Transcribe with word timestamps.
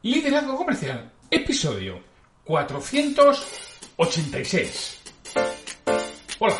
Liderazgo 0.00 0.56
Comercial, 0.56 1.10
episodio 1.28 2.00
486. 2.44 5.00
Hola, 6.38 6.54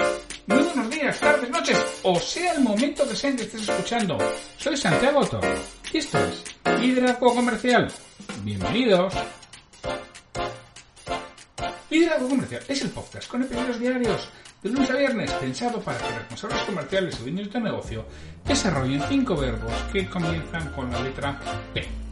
muy 0.48 0.58
buenos 0.58 0.90
días, 0.90 1.20
tardes, 1.20 1.48
noches, 1.48 2.00
o 2.02 2.18
sea 2.18 2.54
el 2.54 2.62
momento 2.62 3.08
que 3.08 3.14
sea 3.14 3.36
que 3.36 3.44
estés 3.44 3.68
escuchando. 3.68 4.18
Soy 4.56 4.76
Santiago 4.76 5.24
Toro 5.24 5.54
y 5.92 5.98
esto 5.98 6.18
es 6.18 6.42
Liderazgo 6.80 7.32
Comercial. 7.32 7.92
Bienvenidos. 8.42 9.14
Liderazgo 11.90 12.28
Comercial 12.28 12.64
es 12.66 12.82
el 12.82 12.90
podcast 12.90 13.30
con 13.30 13.44
episodios 13.44 13.78
diarios 13.78 14.28
de 14.64 14.70
lunes 14.70 14.90
a 14.90 14.96
viernes 14.96 15.30
pensado 15.34 15.80
para 15.80 15.98
que 15.98 16.08
responsables 16.08 16.62
comerciales 16.62 17.20
o 17.20 17.22
dueños 17.22 17.52
de 17.52 17.60
negocio 17.60 18.04
desarrollen 18.44 19.04
cinco 19.08 19.36
verbos 19.36 19.72
que 19.92 20.10
comienzan 20.10 20.72
con 20.72 20.90
la 20.90 21.00
letra 21.00 21.38
P. 21.72 22.07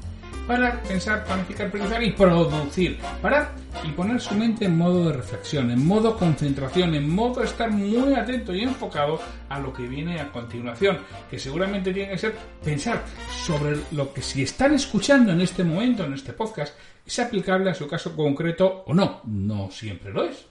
Parar, 0.46 0.80
pensar, 0.84 1.24
planificar, 1.24 1.70
priorizar 1.72 2.02
y 2.04 2.12
producir. 2.12 2.98
Parar 3.20 3.52
y 3.82 3.90
poner 3.90 4.20
su 4.20 4.36
mente 4.36 4.66
en 4.66 4.78
modo 4.78 5.08
de 5.08 5.14
reflexión, 5.14 5.72
en 5.72 5.84
modo 5.84 6.16
concentración, 6.16 6.94
en 6.94 7.12
modo 7.12 7.42
estar 7.42 7.68
muy 7.68 8.14
atento 8.14 8.54
y 8.54 8.62
enfocado 8.62 9.20
a 9.48 9.58
lo 9.58 9.72
que 9.72 9.88
viene 9.88 10.20
a 10.20 10.30
continuación, 10.30 10.98
que 11.28 11.40
seguramente 11.40 11.92
tiene 11.92 12.12
que 12.12 12.18
ser 12.18 12.36
pensar 12.62 13.02
sobre 13.28 13.76
lo 13.90 14.12
que 14.12 14.22
si 14.22 14.42
están 14.42 14.72
escuchando 14.74 15.32
en 15.32 15.40
este 15.40 15.64
momento, 15.64 16.04
en 16.04 16.14
este 16.14 16.32
podcast, 16.32 16.78
es 17.04 17.18
aplicable 17.18 17.70
a 17.70 17.74
su 17.74 17.88
caso 17.88 18.14
concreto 18.14 18.84
o 18.86 18.94
no. 18.94 19.22
No 19.24 19.68
siempre 19.72 20.12
lo 20.12 20.24
es. 20.26 20.46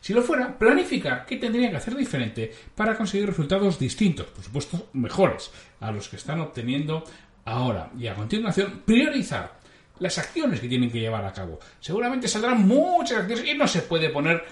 Si 0.00 0.12
lo 0.14 0.22
fuera, 0.22 0.58
planificar 0.58 1.24
qué 1.26 1.36
tendrían 1.36 1.70
que 1.70 1.78
hacer 1.78 1.96
diferente 1.96 2.52
para 2.74 2.96
conseguir 2.96 3.26
resultados 3.26 3.78
distintos, 3.78 4.26
por 4.26 4.44
supuesto 4.44 4.88
mejores, 4.94 5.50
a 5.80 5.90
los 5.90 6.08
que 6.08 6.16
están 6.16 6.40
obteniendo 6.40 7.04
ahora. 7.44 7.90
Y 7.98 8.06
a 8.06 8.14
continuación, 8.14 8.82
priorizar 8.84 9.52
las 9.98 10.18
acciones 10.18 10.60
que 10.60 10.68
tienen 10.68 10.90
que 10.90 11.00
llevar 11.00 11.24
a 11.24 11.32
cabo. 11.32 11.58
Seguramente 11.80 12.28
saldrán 12.28 12.66
muchas 12.66 13.18
acciones 13.18 13.46
y 13.46 13.56
no 13.56 13.66
se 13.66 13.82
puede 13.82 14.10
poner 14.10 14.44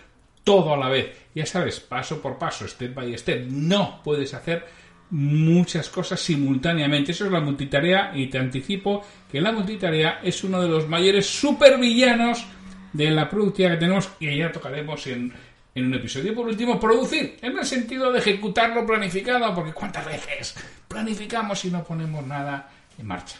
todo 0.45 0.75
a 0.75 0.77
la 0.77 0.89
vez. 0.89 1.17
Ya 1.35 1.47
sabes, 1.47 1.81
paso 1.81 2.21
por 2.21 2.39
paso, 2.39 2.67
step 2.67 2.95
by 2.95 3.17
step. 3.19 3.47
No 3.49 4.01
puedes 4.03 4.35
hacer 4.35 4.65
muchas 5.11 5.89
cosas 5.89 6.21
simultáneamente. 6.21 7.13
Eso 7.13 7.27
es 7.27 7.33
la 7.33 7.41
multitarea 7.41 8.13
y 8.15 8.29
te 8.29 8.39
anticipo 8.39 9.05
que 9.31 9.41
la 9.41 9.53
multitarea 9.53 10.21
es 10.23 10.43
uno 10.45 10.61
de 10.61 10.69
los 10.69 10.89
mayores 10.89 11.27
supervillanos 11.27 12.45
de 12.93 13.11
la 13.11 13.29
productividad 13.29 13.73
que 13.73 13.79
tenemos 13.79 14.11
y 14.21 14.37
ya 14.37 14.53
tocaremos 14.53 15.07
en, 15.07 15.33
en 15.75 15.87
un 15.87 15.95
episodio. 15.95 16.35
Por 16.35 16.47
último, 16.47 16.79
producir, 16.79 17.39
en 17.41 17.59
el 17.59 17.65
sentido 17.65 18.13
de 18.13 18.19
ejecutar 18.19 18.75
lo 18.75 18.87
planificado, 18.87 19.55
porque 19.55 19.73
cuántas 19.73 20.07
veces 20.07 20.55
planificamos 20.89 21.65
y 21.65 21.71
no 21.71 21.83
ponemos 21.83 22.27
nada 22.27 22.71
en 22.99 23.07
marcha. 23.07 23.37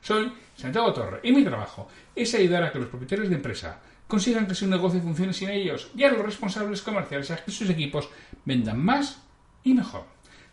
Soy 0.00 0.32
Santiago 0.56 0.92
Torre 0.92 1.20
y 1.22 1.32
mi 1.32 1.44
trabajo 1.44 1.88
es 2.14 2.34
ayudar 2.34 2.62
a 2.62 2.72
que 2.72 2.78
los 2.78 2.88
propietarios 2.88 3.28
de 3.28 3.36
empresa 3.36 3.80
consigan 4.06 4.46
que 4.46 4.54
su 4.54 4.66
negocio 4.66 5.00
funcione 5.00 5.32
sin 5.32 5.50
ellos 5.50 5.90
y 5.96 6.04
a 6.04 6.12
los 6.12 6.24
responsables 6.24 6.82
comerciales 6.82 7.30
a 7.30 7.44
que 7.44 7.50
sus 7.50 7.68
equipos 7.68 8.08
vendan 8.44 8.78
más 8.78 9.20
y 9.64 9.74
mejor. 9.74 10.04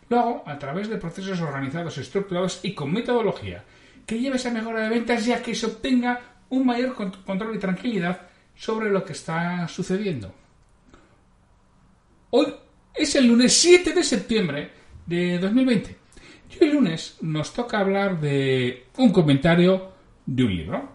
Lo 0.08 0.18
hago 0.18 0.44
a 0.46 0.58
través 0.58 0.88
de 0.88 0.96
procesos 0.96 1.40
organizados, 1.40 1.98
estructurados 1.98 2.60
y 2.62 2.74
con 2.74 2.92
metodología 2.92 3.64
que 4.06 4.18
lleve 4.18 4.36
esa 4.36 4.50
mejora 4.50 4.82
de 4.82 4.90
ventas 4.90 5.24
ya 5.24 5.42
que 5.42 5.54
se 5.54 5.66
obtenga 5.66 6.20
un 6.50 6.66
mayor 6.66 6.94
control 6.94 7.56
y 7.56 7.58
tranquilidad 7.58 8.20
sobre 8.54 8.90
lo 8.90 9.04
que 9.04 9.12
está 9.12 9.66
sucediendo. 9.68 10.34
Hoy 12.30 12.52
es 12.94 13.14
el 13.14 13.26
lunes 13.26 13.52
7 13.52 13.92
de 13.92 14.02
septiembre 14.02 14.70
de 15.06 15.38
2020. 15.38 16.03
Y 16.50 16.64
hoy 16.64 16.72
lunes 16.72 17.18
nos 17.20 17.52
toca 17.52 17.78
hablar 17.78 18.20
de 18.20 18.86
un 18.98 19.12
comentario 19.12 19.92
de 20.26 20.44
un 20.44 20.56
libro. 20.56 20.88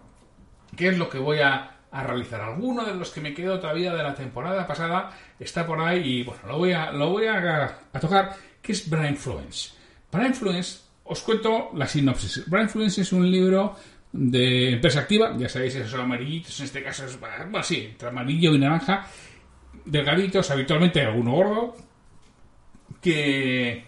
¿Qué 0.76 0.90
es 0.90 0.98
lo 0.98 1.10
que 1.10 1.18
voy 1.18 1.40
a, 1.40 1.78
a 1.92 2.04
realizar? 2.04 2.42
Alguno 2.42 2.86
de 2.86 2.96
los 2.96 3.12
que 3.12 3.22
me 3.22 3.34
quedo 3.34 3.60
todavía 3.60 3.94
de 3.94 4.04
la 4.04 4.16
temporada 4.16 4.66
pasada 4.66 5.12
está 5.40 5.66
por 5.66 5.82
ahí 5.82 6.20
y 6.20 6.24
bueno, 6.24 6.42
lo 6.48 6.58
voy 6.58 6.72
a, 6.72 6.92
lo 6.92 7.10
voy 7.10 7.28
a 7.28 7.80
tocar, 8.00 8.36
que 8.62 8.72
es 8.72 8.90
Brain 8.90 9.14
Influence. 9.14 9.72
Brain 10.12 10.28
Influence, 10.28 10.80
os 11.04 11.22
cuento 11.22 11.72
la 11.76 11.88
sinopsis. 11.88 12.48
Brain 12.48 12.68
Influence 12.68 13.02
es 13.02 13.12
un 13.12 13.30
libro 13.30 13.76
de 14.12 14.74
empresa 14.74 15.02
activa, 15.02 15.36
ya 15.38 15.50
sabéis, 15.50 15.76
esos 15.76 16.00
amarillitos, 16.00 16.60
en 16.60 16.66
este 16.66 16.84
caso 16.84 17.06
es, 17.06 17.20
bueno, 17.20 17.64
sí, 17.64 17.90
entre 17.92 18.10
amarillo 18.10 18.54
y 18.56 18.60
naranja, 18.60 19.06
delgaditos, 19.86 20.50
habitualmente 20.50 21.02
alguno 21.02 21.32
gordo, 21.32 21.76
que, 23.02 23.86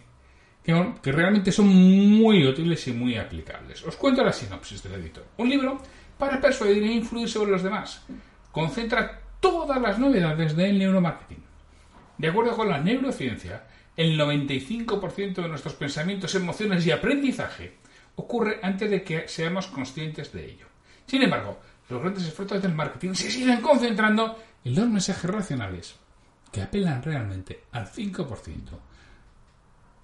que, 0.63 0.94
que, 1.01 1.11
realmente 1.11 1.51
son 1.51 1.67
muy 1.67 2.45
útiles 2.45 2.88
y 2.88 2.94
muy 2.94 3.16
aplicables. 3.17 3.83
Os 3.83 3.95
cuento 3.95 4.23
la 4.23 4.33
sinopsis 4.33 4.83
del 4.83 5.01
editor. 5.01 5.25
Un 5.38 5.49
libro 5.49 5.81
para 6.17 6.39
persuadir 6.39 6.83
e 6.83 6.94
influir 6.94 7.29
sobre 7.29 7.51
los 7.51 7.63
demás. 7.63 8.03
Concentra 8.51 9.22
todas 9.39 9.81
las 9.81 9.97
novedades 9.97 10.55
del 10.55 10.77
neuromarketing. 10.77 11.44
De 12.17 12.27
acuerdo 12.27 12.55
con 12.55 12.69
la 12.69 12.79
neurociencia, 12.79 13.63
el 13.97 14.19
95% 14.19 15.41
de 15.41 15.47
nuestros 15.47 15.73
pensamientos, 15.73 16.35
emociones 16.35 16.85
y 16.85 16.91
aprendizaje 16.91 17.73
ocurre 18.16 18.59
antes 18.61 18.89
de 18.89 19.03
que 19.03 19.28
seamos 19.28 19.67
conscientes 19.67 20.31
de 20.31 20.45
ello. 20.45 20.66
Sin 21.07 21.23
embargo, 21.23 21.59
los 21.89 22.01
grandes 22.01 22.25
esfuerzos 22.25 22.61
del 22.61 22.73
marketing 22.73 23.13
se 23.13 23.31
siguen 23.31 23.61
concentrando 23.61 24.38
en 24.63 24.75
los 24.75 24.88
mensajes 24.88 25.29
racionales 25.29 25.95
que 26.51 26.61
apelan 26.61 27.01
realmente 27.01 27.63
al 27.72 27.88
5%. 27.88 28.28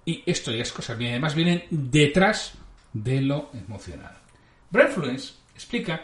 Y 0.08 0.22
esto 0.24 0.50
ya 0.50 0.62
es 0.62 0.72
cosa 0.72 0.94
mía, 0.94 1.10
además 1.10 1.34
vienen 1.34 1.64
detrás 1.68 2.54
de 2.94 3.20
lo 3.20 3.50
emocional. 3.52 4.16
Brainfluence 4.70 5.34
explica 5.54 6.00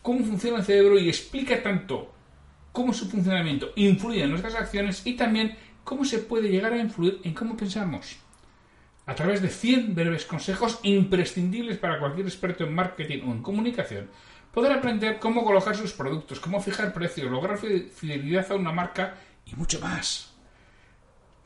cómo 0.00 0.24
funciona 0.24 0.58
el 0.58 0.64
cerebro 0.64 0.96
y 0.96 1.08
explica 1.08 1.60
tanto 1.60 2.14
cómo 2.70 2.94
su 2.94 3.10
funcionamiento 3.10 3.72
influye 3.74 4.22
en 4.22 4.30
nuestras 4.30 4.54
acciones 4.54 5.04
y 5.04 5.14
también 5.14 5.56
cómo 5.82 6.04
se 6.04 6.20
puede 6.20 6.50
llegar 6.50 6.72
a 6.72 6.78
influir 6.78 7.20
en 7.24 7.34
cómo 7.34 7.56
pensamos. 7.56 8.18
A 9.06 9.16
través 9.16 9.42
de 9.42 9.48
100 9.48 9.92
breves 9.92 10.24
consejos 10.24 10.78
imprescindibles 10.84 11.78
para 11.78 11.98
cualquier 11.98 12.28
experto 12.28 12.62
en 12.62 12.72
marketing 12.72 13.24
o 13.26 13.32
en 13.32 13.42
comunicación, 13.42 14.08
poder 14.54 14.70
aprender 14.70 15.18
cómo 15.18 15.44
colocar 15.44 15.74
sus 15.74 15.92
productos, 15.94 16.38
cómo 16.38 16.60
fijar 16.60 16.92
precios, 16.92 17.28
lograr 17.28 17.58
fidelidad 17.58 18.52
a 18.52 18.54
una 18.54 18.70
marca 18.70 19.16
y 19.44 19.56
mucho 19.56 19.80
más. 19.80 20.32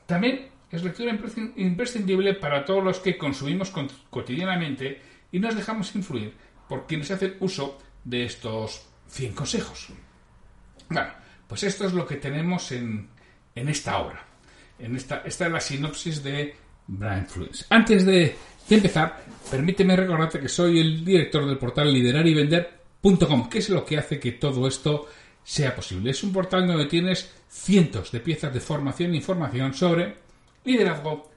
También 0.04 0.52
es 0.72 0.82
lectura 0.82 1.16
imprescindible 1.56 2.34
para 2.34 2.64
todos 2.64 2.82
los 2.82 2.98
que 2.98 3.18
consumimos 3.18 3.70
cotidianamente 4.08 5.00
y 5.30 5.38
nos 5.38 5.54
dejamos 5.54 5.94
influir 5.94 6.34
por 6.66 6.86
quienes 6.86 7.10
hacen 7.10 7.36
uso 7.40 7.78
de 8.02 8.24
estos 8.24 8.88
100 9.08 9.34
consejos. 9.34 9.88
Bueno, 10.88 11.10
pues 11.46 11.62
esto 11.64 11.86
es 11.86 11.92
lo 11.92 12.06
que 12.06 12.16
tenemos 12.16 12.72
en, 12.72 13.10
en 13.54 13.68
esta 13.68 13.98
obra. 13.98 14.24
En 14.78 14.96
esta, 14.96 15.22
esta 15.26 15.46
es 15.46 15.52
la 15.52 15.60
sinopsis 15.60 16.22
de 16.22 16.56
Brian 16.86 17.26
Fluence. 17.26 17.66
Antes 17.68 18.06
de, 18.06 18.34
de, 18.68 18.74
empezar, 18.74 19.22
permíteme 19.50 19.94
recordarte 19.94 20.40
que 20.40 20.48
soy 20.48 20.80
el 20.80 21.04
director 21.04 21.46
del 21.46 21.58
portal 21.58 21.92
Liderar 21.92 22.26
y 22.26 22.34
Vender.com, 22.34 23.50
que 23.50 23.58
es 23.58 23.68
lo 23.68 23.84
que 23.84 23.98
hace 23.98 24.18
que 24.18 24.32
todo 24.32 24.66
esto 24.66 25.06
sea 25.44 25.76
posible. 25.76 26.10
Es 26.10 26.22
un 26.24 26.32
portal 26.32 26.66
donde 26.66 26.86
tienes 26.86 27.30
cientos 27.48 28.10
de 28.10 28.20
piezas 28.20 28.54
de 28.54 28.60
formación 28.60 29.12
e 29.12 29.16
información 29.16 29.74
sobre 29.74 30.21
liderazgo 30.64 31.30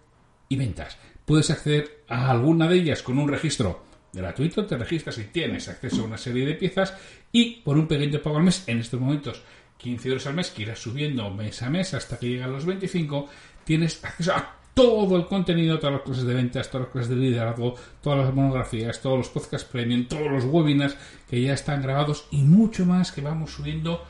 y 0.50 0.56
ventas. 0.56 0.98
Puedes 1.26 1.50
acceder 1.50 2.04
a 2.08 2.30
alguna 2.30 2.68
de 2.68 2.78
ellas 2.78 3.02
con 3.02 3.18
un 3.18 3.28
registro 3.28 3.84
gratuito, 4.14 4.66
te 4.66 4.78
registras 4.78 5.18
y 5.18 5.26
tienes 5.26 5.68
acceso 5.68 6.02
a 6.02 6.06
una 6.06 6.18
serie 6.18 6.46
de 6.46 6.54
piezas 6.54 6.96
y 7.32 7.62
por 7.62 7.78
un 7.78 7.88
pequeño 7.88 8.22
pago 8.22 8.38
al 8.38 8.44
mes, 8.44 8.64
en 8.68 8.80
estos 8.80 9.00
momentos 9.00 9.44
15 9.78 10.08
euros 10.08 10.28
al 10.28 10.36
mes, 10.36 10.52
que 10.52 10.62
irás 10.62 10.80
subiendo 10.80 11.30
mes 11.32 11.62
a 11.62 11.70
mes 11.70 11.94
hasta 11.94 12.18
que 12.18 12.30
llegan 12.30 12.54
los 12.54 12.66
25, 12.66 13.28
tienes 13.64 14.04
acceso 14.04 14.34
a 14.34 14.56
todo 14.74 15.16
el 15.16 15.26
contenido, 15.26 15.80
todas 15.80 15.96
las 15.96 16.02
clases 16.04 16.26
de 16.26 16.34
ventas, 16.34 16.70
todas 16.70 16.88
las 16.88 16.92
clases 16.92 17.10
de 17.10 17.16
liderazgo, 17.16 17.76
todas 18.02 18.26
las 18.26 18.34
monografías, 18.34 19.02
todos 19.02 19.18
los 19.18 19.30
podcasts 19.30 19.68
premium, 19.70 20.06
todos 20.06 20.30
los 20.30 20.46
webinars 20.46 20.98
que 21.30 21.42
ya 21.42 21.54
están 21.54 21.82
grabados 21.82 22.28
y 22.32 22.42
mucho 22.44 22.86
más 22.86 23.12
que 23.12 23.22
vamos 23.22 23.52
subiendo 23.52 24.04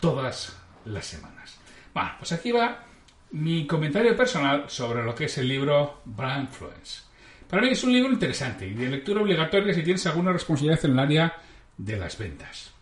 todas 0.00 0.56
las 0.84 1.06
semanas. 1.06 1.58
Bueno, 1.92 2.10
pues 2.18 2.32
aquí 2.32 2.52
va 2.52 2.87
mi 3.32 3.66
comentario 3.66 4.16
personal 4.16 4.64
sobre 4.68 5.02
lo 5.02 5.14
que 5.14 5.24
es 5.24 5.38
el 5.38 5.48
libro 5.48 6.00
Brand 6.04 6.48
Influence. 6.48 7.02
Para 7.48 7.62
mí 7.62 7.68
es 7.70 7.82
un 7.84 7.92
libro 7.92 8.12
interesante 8.12 8.66
y 8.66 8.74
de 8.74 8.88
lectura 8.88 9.22
obligatoria 9.22 9.72
si 9.72 9.82
tienes 9.82 10.06
alguna 10.06 10.32
responsabilidad 10.32 10.84
en 10.84 10.92
el 10.92 10.98
área 10.98 11.36
de 11.76 11.96
las 11.96 12.18
ventas. 12.18 12.72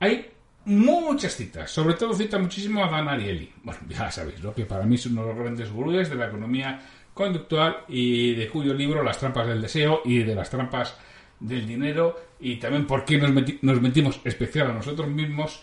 Hay 0.00 0.30
muchas 0.64 1.36
citas, 1.36 1.70
sobre 1.70 1.94
todo 1.94 2.14
cita 2.14 2.38
muchísimo 2.38 2.84
a 2.84 2.90
Dan 2.90 3.08
Ariely. 3.08 3.52
Bueno, 3.62 3.80
ya 3.88 4.10
sabéis, 4.10 4.40
lo 4.40 4.54
que 4.54 4.66
para 4.66 4.84
mí 4.84 4.96
es 4.96 5.06
uno 5.06 5.22
de 5.22 5.28
los 5.28 5.38
grandes 5.38 5.70
gurúes 5.70 6.10
de 6.10 6.16
la 6.16 6.26
economía 6.26 6.80
conductual 7.12 7.84
y 7.88 8.34
de 8.34 8.48
cuyo 8.48 8.74
libro 8.74 9.02
Las 9.02 9.18
trampas 9.18 9.46
del 9.46 9.62
deseo 9.62 10.02
y 10.04 10.18
de 10.18 10.34
las 10.34 10.50
trampas 10.50 10.96
del 11.38 11.66
dinero 11.66 12.18
y 12.40 12.56
también 12.56 12.86
por 12.86 13.04
qué 13.04 13.18
nos, 13.18 13.30
nos 13.62 13.80
mentimos 13.80 14.20
especial 14.24 14.70
a 14.70 14.74
nosotros 14.74 15.08
mismos 15.08 15.62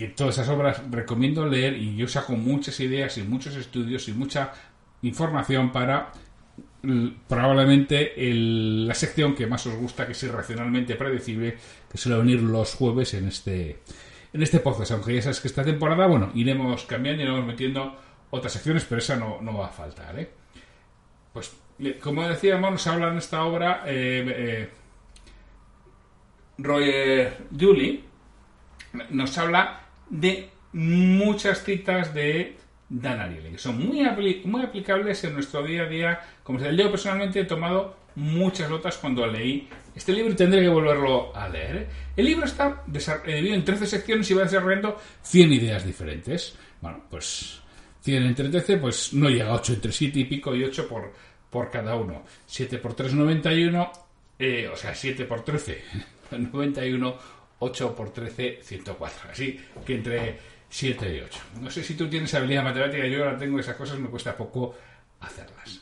que 0.00 0.08
todas 0.08 0.36
esas 0.38 0.48
obras 0.48 0.82
recomiendo 0.90 1.46
leer 1.46 1.76
y 1.76 1.94
yo 1.94 2.08
saco 2.08 2.32
muchas 2.32 2.80
ideas 2.80 3.18
y 3.18 3.22
muchos 3.22 3.54
estudios 3.54 4.08
y 4.08 4.12
mucha 4.12 4.52
información 5.02 5.70
para 5.72 6.12
probablemente 7.28 8.14
la 8.16 8.94
sección 8.94 9.34
que 9.34 9.46
más 9.46 9.66
os 9.66 9.74
gusta, 9.74 10.06
que 10.06 10.12
es 10.12 10.22
irracionalmente 10.22 10.96
predecible, 10.96 11.58
que 11.90 11.98
suele 11.98 12.18
venir 12.18 12.40
los 12.40 12.74
jueves 12.74 13.12
en 13.14 13.28
este 13.28 13.82
en 14.32 14.42
este 14.42 14.60
podcast, 14.60 14.92
aunque 14.92 15.14
ya 15.14 15.22
sabes 15.22 15.40
que 15.40 15.48
esta 15.48 15.64
temporada, 15.64 16.06
bueno, 16.06 16.30
iremos 16.34 16.84
cambiando 16.84 17.22
iremos 17.22 17.44
metiendo 17.44 17.96
otras 18.30 18.52
secciones, 18.52 18.84
pero 18.88 19.00
esa 19.00 19.16
no, 19.16 19.40
no 19.42 19.58
va 19.58 19.66
a 19.66 19.70
faltar, 19.70 20.18
¿eh? 20.18 20.30
Pues, 21.32 21.52
como 22.00 22.26
decíamos, 22.26 22.70
nos 22.70 22.86
habla 22.86 23.08
en 23.08 23.18
esta 23.18 23.44
obra 23.44 23.82
eh, 23.86 24.24
eh, 24.28 24.70
Roger 26.58 27.38
Julie, 27.58 28.04
nos 29.10 29.36
habla 29.36 29.79
de 30.10 30.50
muchas 30.72 31.64
citas 31.64 32.12
de 32.12 32.56
Dan 32.88 33.20
Ariely, 33.20 33.52
que 33.52 33.58
son 33.58 33.78
muy, 33.78 34.04
muy 34.44 34.62
aplicables 34.62 35.22
en 35.24 35.34
nuestro 35.34 35.62
día 35.62 35.82
a 35.82 35.86
día. 35.86 36.20
Como 36.42 36.58
se 36.58 36.76
yo 36.76 36.90
personalmente 36.90 37.40
he 37.40 37.44
tomado 37.44 37.96
muchas 38.16 38.68
notas 38.68 38.98
cuando 38.98 39.26
leí 39.26 39.68
este 39.94 40.12
libro 40.12 40.32
y 40.32 40.36
tendré 40.36 40.60
que 40.60 40.68
volverlo 40.68 41.34
a 41.34 41.48
leer. 41.48 41.76
¿eh? 41.76 41.88
El 42.16 42.26
libro 42.26 42.44
está 42.44 42.82
dividido 42.86 43.54
en 43.54 43.64
13 43.64 43.86
secciones 43.86 44.30
y 44.30 44.34
va 44.34 44.42
desarrollando 44.42 45.00
100 45.22 45.52
ideas 45.52 45.86
diferentes. 45.86 46.56
Bueno, 46.80 47.04
pues 47.08 47.60
100 48.02 48.22
entre 48.24 48.48
13, 48.48 48.78
pues 48.78 49.12
no 49.12 49.28
llega 49.28 49.50
a 49.50 49.54
8 49.54 49.74
entre 49.74 49.92
7 49.92 50.18
y 50.18 50.24
pico 50.24 50.54
y 50.54 50.64
8 50.64 50.88
por, 50.88 51.12
por 51.48 51.70
cada 51.70 51.94
uno. 51.94 52.24
7 52.46 52.78
por 52.78 52.94
3, 52.94 53.14
91, 53.14 53.92
eh, 54.38 54.68
o 54.72 54.76
sea, 54.76 54.94
7 54.94 55.24
por 55.26 55.44
13, 55.44 55.82
91, 56.30 57.18
8 57.60 57.94
por 57.94 58.12
13, 58.12 58.60
104. 58.62 59.30
Así 59.30 59.60
que 59.86 59.94
entre 59.94 60.38
7 60.68 61.16
y 61.16 61.20
8. 61.20 61.40
No 61.60 61.70
sé 61.70 61.82
si 61.82 61.94
tú 61.94 62.08
tienes 62.08 62.32
habilidad 62.34 62.64
matemática, 62.64 63.06
yo 63.06 63.24
ahora 63.24 63.38
tengo 63.38 63.58
esas 63.58 63.76
cosas, 63.76 63.98
me 63.98 64.08
cuesta 64.08 64.36
poco 64.36 64.74
hacerlas. 65.20 65.80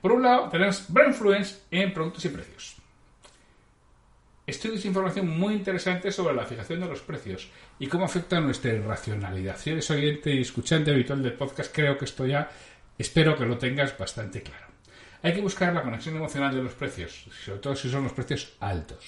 Por 0.00 0.12
un 0.12 0.22
lado, 0.22 0.48
tenemos 0.48 0.84
Brand 0.88 1.10
Influence 1.10 1.60
en 1.70 1.92
productos 1.92 2.24
y 2.24 2.28
precios. 2.28 2.76
Estudios 4.46 4.82
e 4.84 4.88
información 4.88 5.28
muy 5.28 5.52
interesante 5.52 6.10
sobre 6.10 6.34
la 6.34 6.46
fijación 6.46 6.80
de 6.80 6.86
los 6.86 7.02
precios 7.02 7.48
y 7.78 7.86
cómo 7.86 8.06
afecta 8.06 8.40
nuestra 8.40 8.72
irracionalidad. 8.72 9.58
Si 9.58 9.70
eres 9.70 9.90
oyente 9.90 10.30
y 10.32 10.40
escuchante 10.40 10.90
habitual 10.90 11.22
del 11.22 11.34
podcast, 11.34 11.74
creo 11.74 11.98
que 11.98 12.06
esto 12.06 12.24
ya 12.26 12.50
espero 12.96 13.36
que 13.36 13.44
lo 13.44 13.58
tengas 13.58 13.96
bastante 13.98 14.42
claro. 14.42 14.66
Hay 15.22 15.34
que 15.34 15.42
buscar 15.42 15.74
la 15.74 15.82
conexión 15.82 16.16
emocional 16.16 16.54
de 16.54 16.62
los 16.62 16.72
precios, 16.72 17.26
sobre 17.44 17.58
todo 17.58 17.76
si 17.76 17.90
son 17.90 18.04
los 18.04 18.12
precios 18.12 18.54
altos. 18.60 19.04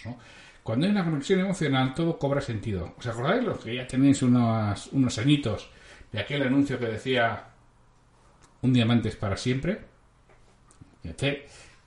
Cuando 0.71 0.87
hay 0.87 0.93
una 0.93 1.05
conexión 1.05 1.41
emocional, 1.41 1.95
todo 1.95 2.17
cobra 2.17 2.41
sentido. 2.41 2.95
¿Os 2.97 3.05
acordáis 3.05 3.43
los 3.43 3.59
que 3.59 3.75
ya 3.75 3.89
tenéis 3.89 4.23
unos, 4.23 4.87
unos 4.93 5.19
añitos 5.19 5.69
de 6.13 6.21
aquel 6.21 6.45
anuncio 6.45 6.79
que 6.79 6.87
decía 6.87 7.47
un 8.63 8.73
diamante 8.73 9.09
es 9.09 9.17
para 9.17 9.37
siempre? 9.37 9.81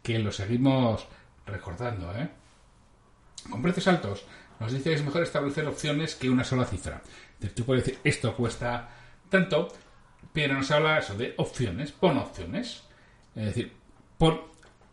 Que 0.02 0.20
lo 0.20 0.34
seguimos 0.34 1.08
recordando, 1.46 2.14
¿eh? 2.14 2.28
Con 3.50 3.62
precios 3.62 3.88
altos 3.88 4.26
nos 4.60 4.74
dice 4.74 4.90
que 4.90 4.96
es 4.98 5.04
mejor 5.06 5.24
establecer 5.24 5.66
opciones 5.66 6.16
que 6.16 6.30
una 6.30 6.44
sola 6.44 6.66
cifra. 6.66 7.02
Tú 7.56 7.64
puedes 7.64 7.86
decir, 7.86 8.02
esto 8.04 8.36
cuesta 8.36 8.90
tanto, 9.30 9.70
pero 10.34 10.56
nos 10.56 10.70
habla 10.72 10.98
eso 11.00 11.16
de 11.16 11.36
opciones, 11.38 11.94
pon 11.94 12.18
opciones. 12.18 12.84
Es 13.34 13.46
decir, 13.46 13.72
pon 14.18 14.42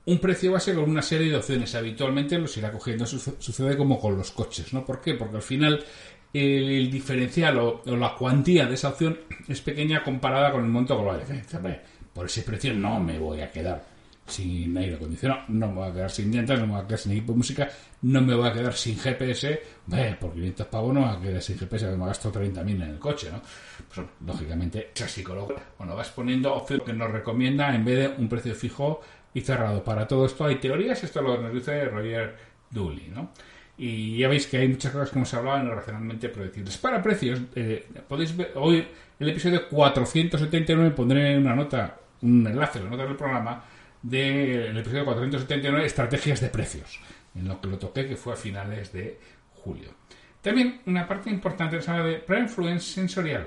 un 0.07 0.19
precio 0.19 0.53
base 0.53 0.75
con 0.75 0.89
una 0.89 1.03
serie 1.03 1.31
de 1.31 1.37
opciones. 1.37 1.75
Habitualmente 1.75 2.39
los 2.39 2.57
irá 2.57 2.73
cogiendo. 2.73 3.07
sucede 3.07 3.77
como 3.77 3.99
con 3.99 4.17
los 4.17 4.31
coches, 4.31 4.73
¿no? 4.73 4.85
¿Por 4.85 5.01
qué? 5.01 5.15
Porque 5.15 5.37
al 5.37 5.43
final 5.43 5.85
el, 6.33 6.91
diferencial 6.91 7.59
o, 7.59 7.83
la 7.85 8.15
cuantía 8.15 8.67
de 8.67 8.75
esa 8.75 8.91
opción 8.91 9.19
es 9.49 9.61
pequeña 9.61 10.03
comparada 10.03 10.53
con 10.53 10.65
el 10.65 10.71
monto 10.71 10.97
global. 10.97 11.23
Por 12.13 12.27
ese 12.27 12.43
precio 12.43 12.75
no 12.75 13.01
me 13.01 13.19
voy 13.19 13.41
a 13.41 13.51
quedar 13.51 13.85
sin 14.27 14.77
aire 14.79 14.95
acondicionado, 14.95 15.43
no 15.49 15.67
me 15.69 15.75
voy 15.75 15.89
a 15.89 15.93
quedar 15.93 16.11
sin 16.11 16.33
llantas, 16.33 16.61
no 16.61 16.67
me 16.67 16.73
voy 16.75 16.83
a 16.83 16.87
quedar 16.87 16.99
sin 17.01 17.13
equipo 17.13 17.33
de 17.33 17.39
música, 17.39 17.69
no 18.03 18.21
me 18.21 18.35
voy 18.35 18.49
a 18.49 18.53
quedar 18.53 18.73
sin 18.75 18.97
GPS, 18.97 19.61
por 20.21 20.33
500 20.33 20.67
pavos 20.69 20.95
no 20.95 21.01
me 21.01 21.07
voy 21.07 21.17
a 21.17 21.21
quedar 21.21 21.43
sin 21.43 21.59
GPS, 21.59 21.97
me 21.97 22.07
gasto 22.07 22.33
30.000 22.33 22.61
en 22.71 22.83
el 22.83 22.99
coche, 22.99 23.31
¿no? 23.33 23.43
Pues 23.93 24.07
lógicamente, 24.25 24.91
esa 24.95 25.09
psicólogo, 25.09 25.55
bueno, 25.79 25.97
vas 25.97 26.11
poniendo 26.11 26.55
opción 26.55 26.81
que 26.87 26.93
nos 26.93 27.11
recomienda 27.11 27.75
en 27.75 27.85
vez 27.85 27.99
de 27.99 28.23
un 28.23 28.29
precio 28.29 28.55
fijo 28.55 29.01
y 29.35 29.41
cerrado. 29.41 29.83
Para 29.83 30.07
todo 30.07 30.27
esto 30.27 30.45
hay 30.45 30.57
teorías, 30.57 31.03
esto 31.03 31.23
lo 31.23 31.41
nos 31.41 31.53
dice 31.53 31.85
Roger 31.87 32.37
Dooley, 32.71 33.11
¿no? 33.15 33.33
Y 33.79 34.19
ya 34.19 34.29
veis 34.29 34.47
que 34.47 34.59
hay 34.59 34.69
muchas 34.69 34.93
cosas 34.93 35.11
que 35.11 35.17
hemos 35.17 35.33
hablado 35.33 35.61
en 35.61 35.71
racionalmente 35.71 36.29
predecibles. 36.29 36.77
Para 36.77 37.03
precios, 37.03 37.41
eh, 37.55 37.87
podéis 38.07 38.37
ver 38.37 38.53
hoy 38.57 38.87
el 39.19 39.29
episodio 39.29 39.69
479 39.69 40.91
pondré 40.91 41.39
una 41.39 41.55
nota, 41.55 41.99
un 42.23 42.47
enlace, 42.47 42.81
la 42.81 42.91
nota 42.91 43.05
del 43.05 43.17
programa, 43.17 43.65
del 44.03 44.77
episodio 44.77 45.05
479, 45.05 45.87
Estrategias 45.87 46.41
de 46.41 46.49
Precios, 46.49 47.01
en 47.35 47.49
lo 47.49 47.61
que 47.61 47.69
lo 47.69 47.79
toqué, 47.79 48.07
que 48.07 48.17
fue 48.17 48.33
a 48.33 48.37
finales 48.37 48.93
de 48.93 49.19
julio. 49.55 49.91
También 50.41 50.81
una 50.87 51.07
parte 51.07 51.31
importante 51.31 51.77
es 51.77 51.87
la 51.87 52.03
de 52.03 52.17
pre-influence 52.17 52.95
sensorial. 52.95 53.47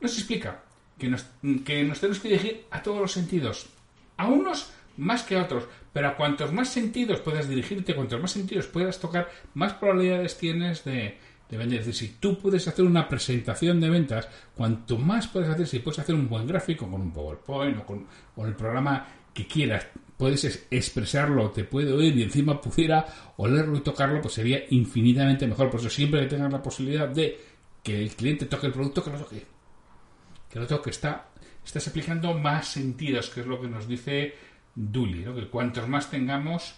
Nos 0.00 0.16
explica 0.16 0.62
que 0.98 1.08
nos, 1.08 1.26
que 1.64 1.84
nos 1.84 2.00
tenemos 2.00 2.20
que 2.20 2.28
dirigir 2.28 2.64
a 2.70 2.82
todos 2.82 3.00
los 3.00 3.12
sentidos, 3.12 3.68
a 4.16 4.26
unos 4.26 4.72
más 5.00 5.22
que 5.22 5.36
a 5.36 5.42
otros, 5.42 5.64
pero 5.92 6.08
a 6.08 6.16
cuantos 6.16 6.52
más 6.52 6.68
sentidos 6.68 7.20
puedas 7.20 7.48
dirigirte, 7.48 7.94
cuantos 7.94 8.20
más 8.20 8.30
sentidos 8.30 8.66
puedas 8.66 9.00
tocar, 9.00 9.28
más 9.54 9.72
probabilidades 9.74 10.36
tienes 10.36 10.84
de, 10.84 11.16
de 11.48 11.56
vender. 11.56 11.80
Es 11.80 11.86
decir, 11.86 12.08
si 12.08 12.14
tú 12.20 12.38
puedes 12.38 12.68
hacer 12.68 12.84
una 12.84 13.08
presentación 13.08 13.80
de 13.80 13.90
ventas, 13.90 14.28
cuanto 14.54 14.98
más 14.98 15.26
puedes 15.28 15.48
hacer, 15.48 15.66
si 15.66 15.78
puedes 15.80 15.98
hacer 15.98 16.14
un 16.14 16.28
buen 16.28 16.46
gráfico 16.46 16.88
con 16.88 17.00
un 17.00 17.12
PowerPoint 17.12 17.78
o 17.78 17.86
con, 17.86 18.06
con 18.34 18.46
el 18.46 18.54
programa 18.54 19.06
que 19.32 19.46
quieras, 19.46 19.86
puedes 20.16 20.66
expresarlo, 20.70 21.50
te 21.50 21.64
puede 21.64 21.92
oír 21.92 22.16
y 22.18 22.22
encima 22.22 22.60
pudiera 22.60 23.06
olerlo 23.38 23.78
y 23.78 23.80
tocarlo, 23.80 24.20
pues 24.20 24.34
sería 24.34 24.62
infinitamente 24.68 25.46
mejor. 25.46 25.70
Por 25.70 25.80
eso 25.80 25.88
siempre 25.88 26.20
que 26.20 26.26
tengas 26.26 26.52
la 26.52 26.62
posibilidad 26.62 27.08
de 27.08 27.40
que 27.82 28.02
el 28.02 28.14
cliente 28.14 28.44
toque 28.44 28.66
el 28.66 28.72
producto, 28.74 29.02
que 29.02 29.10
lo 29.10 29.18
toque. 29.18 29.46
Que 30.50 30.58
lo 30.58 30.66
toque. 30.66 30.90
Está, 30.90 31.30
estás 31.64 31.88
aplicando 31.88 32.34
más 32.34 32.68
sentidos, 32.68 33.30
que 33.30 33.40
es 33.40 33.46
lo 33.46 33.60
que 33.60 33.68
nos 33.68 33.88
dice 33.88 34.49
Dully, 34.80 35.24
que 35.24 35.48
cuantos 35.48 35.86
más 35.88 36.08
tengamos, 36.08 36.74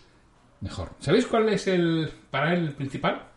mejor. 0.61 0.91
¿Sabéis 0.99 1.25
cuál 1.27 1.49
es 1.51 1.69
el 1.69 2.13
para 2.33 2.53
él 2.53 2.67
el 2.67 2.75
principal? 2.75 3.29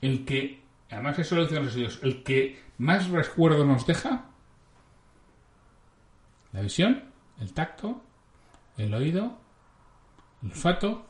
El 0.00 0.24
que, 0.24 0.62
además 0.88 1.18
eso 1.18 1.34
dicen 1.36 1.56
los 1.56 1.68
estudios, 1.68 1.98
el 2.04 2.22
que 2.22 2.62
más 2.78 3.08
recuerdo 3.08 3.64
nos 3.64 3.84
deja 3.84 4.26
la 6.52 6.60
visión, 6.60 7.02
el 7.40 7.52
tacto, 7.52 8.00
el 8.76 8.94
oído, 8.94 9.38
el 10.42 10.50
olfato, 10.50 11.04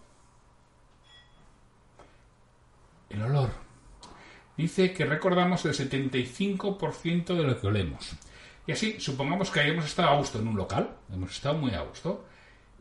el 3.11 3.23
olor. 3.23 3.50
Dice 4.56 4.94
que 4.94 5.04
recordamos 5.04 5.66
el 5.66 5.75
75% 5.75 7.35
de 7.35 7.42
lo 7.42 7.61
que 7.61 7.66
olemos. 7.66 8.16
Y 8.66 8.73
así, 8.73 8.97
supongamos 8.99 9.50
que 9.50 9.61
hayamos 9.61 9.87
estado 9.87 10.11
a 10.11 10.16
gusto 10.16 10.38
en 10.38 10.49
un 10.49 10.57
local, 10.57 10.90
hemos 11.12 11.33
estado 11.33 11.57
muy 11.57 11.73
a 11.73 11.83
gusto, 11.83 12.25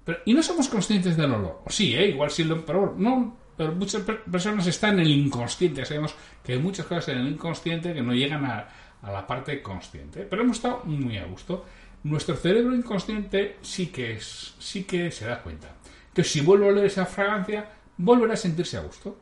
pero, 0.04 0.20
y 0.26 0.34
no 0.34 0.44
somos 0.44 0.68
conscientes 0.68 1.18
del 1.18 1.34
olor. 1.34 1.62
O 1.66 1.70
sí, 1.70 1.96
¿eh? 1.96 2.08
igual 2.08 2.30
sí, 2.30 2.48
pero, 2.66 2.94
no, 2.98 3.38
pero 3.58 3.74
muchas 3.74 4.04
personas 4.04 4.68
están 4.68 4.96
en 4.96 5.02
el 5.02 5.12
inconsciente. 5.12 5.86
Sabemos 5.86 6.16
que 6.44 6.54
hay 6.54 6.60
muchas 6.60 6.86
cosas 6.86 7.10
en 7.10 7.20
el 7.20 7.28
inconsciente 7.30 7.94
que 7.94 8.02
no 8.02 8.14
llegan 8.14 8.46
a, 8.46 8.68
a 9.02 9.12
la 9.12 9.26
parte 9.26 9.62
consciente. 9.62 10.22
Pero 10.30 10.44
hemos 10.44 10.58
estado 10.58 10.82
muy 10.86 11.18
a 11.18 11.26
gusto 11.26 11.66
nuestro 12.04 12.36
cerebro 12.36 12.76
inconsciente 12.76 13.58
sí 13.62 13.88
que 13.88 14.14
es, 14.14 14.56
sí 14.60 14.84
que 14.84 15.12
se 15.12 15.26
da 15.26 15.42
cuenta. 15.42 15.76
Entonces, 16.10 16.32
si 16.32 16.42
vuelvo 16.42 16.66
a 16.66 16.70
oler 16.70 16.86
esa 16.86 17.06
fragancia, 17.06 17.70
volverá 17.98 18.34
a 18.34 18.38
sentirse 18.38 18.78
a 18.78 18.82
gusto. 18.82 19.18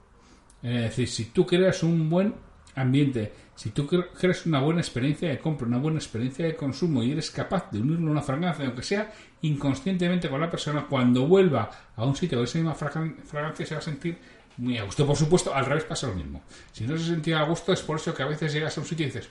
Es 0.64 0.82
decir, 0.82 1.08
si 1.08 1.26
tú 1.26 1.46
creas 1.46 1.84
un 1.84 2.10
buen 2.10 2.34
ambiente, 2.76 3.34
si 3.56 3.72
tú 3.72 3.88
creas 3.88 4.46
una 4.46 4.60
buena 4.62 4.82
experiencia 4.82 5.30
de 5.30 5.40
compra, 5.40 5.68
una 5.68 5.78
buena 5.78 5.98
experiencia 5.98 6.46
de 6.46 6.56
consumo 6.56 7.04
y 7.04 7.12
eres 7.12 7.32
capaz 7.32 7.72
de 7.72 7.80
unirlo 7.80 8.08
a 8.08 8.12
una 8.12 8.22
fragancia, 8.22 8.66
aunque 8.66 8.84
sea 8.84 9.12
inconscientemente 9.42 10.30
con 10.30 10.40
la 10.40 10.50
persona, 10.50 10.86
cuando 10.88 11.28
vuelva 11.28 11.70
a 11.96 12.06
un 12.06 12.16
sitio 12.16 12.40
de 12.40 12.46
esa 12.46 12.58
misma 12.58 12.76
fragancia 12.76 13.66
se 13.66 13.76
va 13.76 13.80
a 13.80 13.84
sentir 13.84 14.18
muy 14.58 14.78
a 14.78 14.84
gusto. 14.84 15.06
Por 15.06 15.16
supuesto, 15.16 15.54
al 15.54 15.66
revés 15.66 15.84
pasa 15.84 16.08
lo 16.08 16.16
mismo. 16.16 16.42
Si 16.72 16.86
no 16.86 16.98
se 16.98 17.06
sentía 17.06 17.40
a 17.40 17.44
gusto, 17.44 17.74
es 17.74 17.82
por 17.82 17.98
eso 17.98 18.14
que 18.14 18.24
a 18.24 18.28
veces 18.28 18.54
llegas 18.54 18.78
a 18.78 18.82
un 18.82 18.88
sitio 18.88 19.06
y 19.06 19.10
dices, 19.10 19.30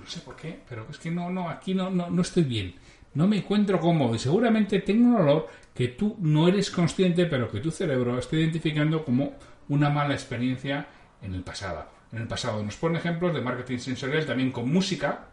no 0.00 0.06
sé 0.06 0.20
por 0.20 0.36
qué, 0.36 0.60
pero 0.68 0.86
es 0.90 0.98
que 0.98 1.10
no, 1.10 1.30
no, 1.30 1.48
aquí 1.48 1.74
no, 1.74 1.90
no, 1.90 2.10
no 2.10 2.22
estoy 2.22 2.44
bien 2.44 2.74
no 3.16 3.26
me 3.26 3.38
encuentro 3.38 3.80
cómodo 3.80 4.14
y 4.14 4.18
seguramente 4.18 4.80
tengo 4.80 5.08
un 5.08 5.16
olor 5.16 5.48
que 5.74 5.88
tú 5.88 6.16
no 6.20 6.48
eres 6.48 6.70
consciente, 6.70 7.24
pero 7.24 7.50
que 7.50 7.60
tu 7.60 7.70
cerebro 7.70 8.18
está 8.18 8.36
identificando 8.36 9.02
como 9.04 9.32
una 9.70 9.88
mala 9.88 10.12
experiencia 10.12 10.86
en 11.22 11.34
el 11.34 11.42
pasado. 11.42 11.95
En 12.16 12.22
el 12.22 12.28
pasado 12.28 12.62
nos 12.62 12.76
pone 12.76 12.96
ejemplos 12.96 13.34
de 13.34 13.42
marketing 13.42 13.76
sensorial 13.76 14.24
también 14.24 14.50
con 14.50 14.72
música. 14.72 15.26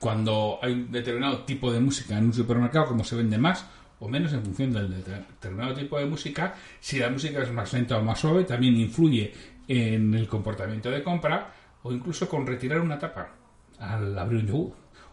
Cuando 0.00 0.58
hay 0.60 0.72
un 0.72 0.90
determinado 0.90 1.44
tipo 1.44 1.72
de 1.72 1.78
música 1.78 2.18
en 2.18 2.24
un 2.24 2.32
supermercado, 2.32 2.86
como 2.86 3.04
se 3.04 3.14
vende 3.14 3.38
más 3.38 3.64
o 4.00 4.08
menos 4.08 4.32
en 4.32 4.44
función 4.44 4.72
del 4.72 5.04
determinado 5.04 5.72
tipo 5.74 6.00
de 6.00 6.06
música, 6.06 6.56
si 6.80 6.98
la 6.98 7.10
música 7.10 7.40
es 7.44 7.52
más 7.52 7.72
lenta 7.72 7.96
o 7.96 8.02
más 8.02 8.18
suave, 8.18 8.42
también 8.42 8.76
influye 8.76 9.32
en 9.68 10.12
el 10.14 10.26
comportamiento 10.26 10.90
de 10.90 11.00
compra 11.00 11.54
o 11.84 11.92
incluso 11.92 12.28
con 12.28 12.44
retirar 12.44 12.80
una 12.80 12.98
tapa 12.98 13.30
al 13.78 14.18
abrir 14.18 14.40
un 14.40 14.46
yogur, 14.48 14.72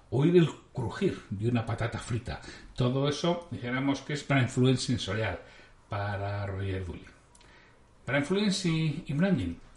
oír 0.10 0.36
el 0.36 0.50
crujir 0.74 1.26
de 1.30 1.48
una 1.48 1.64
patata 1.64 2.00
frita. 2.00 2.42
Todo 2.76 3.08
eso, 3.08 3.50
dijéramos 3.52 4.02
que 4.02 4.14
es 4.14 4.24
para 4.24 4.42
influencia 4.42 4.88
sensorial 4.88 5.40
para 5.88 6.48
Roger 6.48 6.84
Dully. 6.84 7.06
Para 8.04 8.18
influencia 8.18 8.72
y 8.72 9.14
branding. 9.14 9.69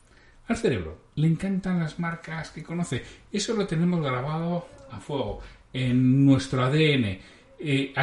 Al 0.49 0.57
cerebro 0.57 0.99
le 1.15 1.29
encantan 1.29 1.81
las 1.81 1.99
marcas 1.99 2.51
que 2.51 2.63
conoce. 2.63 3.03
Eso 3.31 3.55
lo 3.55 3.67
tenemos 3.67 4.03
grabado 4.03 4.67
a 4.91 5.01
fuego 5.01 5.41
en 5.73 6.25
nuestro 6.25 6.65
ADN. 6.65 7.19
Eh, 7.59 7.95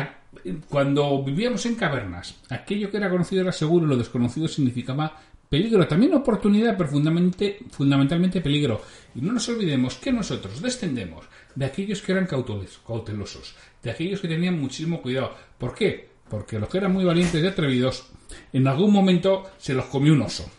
cuando 0.70 1.24
vivíamos 1.24 1.66
en 1.66 1.76
cavernas, 1.76 2.40
aquello 2.50 2.90
que 2.90 2.98
era 2.98 3.10
conocido 3.10 3.42
era 3.42 3.52
seguro 3.52 3.86
y 3.86 3.90
lo 3.90 3.98
desconocido 3.98 4.48
significaba 4.48 5.20
peligro, 5.50 5.88
también 5.88 6.14
oportunidad, 6.14 6.78
pero 6.78 6.90
fundamentalmente, 6.90 7.60
fundamentalmente 7.72 8.42
peligro. 8.42 8.82
Y 9.16 9.22
no 9.22 9.34
nos 9.34 9.50
olvidemos 9.50 9.96
que 9.96 10.12
nosotros 10.12 10.62
descendemos 10.62 11.26
de 11.56 11.66
aquellos 11.66 12.02
que 12.02 12.12
eran 12.12 12.28
cautelosos, 12.28 13.56
de 13.82 13.92
aquellos 13.92 14.22
que 14.22 14.28
tenían 14.28 14.60
muchísimo 14.60 15.02
cuidado. 15.02 15.36
¿Por 15.58 15.74
qué? 15.74 16.10
Porque 16.30 16.60
los 16.60 16.70
que 16.70 16.78
eran 16.78 16.94
muy 16.94 17.04
valientes 17.04 17.44
y 17.44 17.48
atrevidos, 17.48 18.12
en 18.54 18.68
algún 18.68 18.94
momento 18.94 19.50
se 19.58 19.74
los 19.74 19.86
comió 19.86 20.14
un 20.14 20.22
oso. 20.22 20.50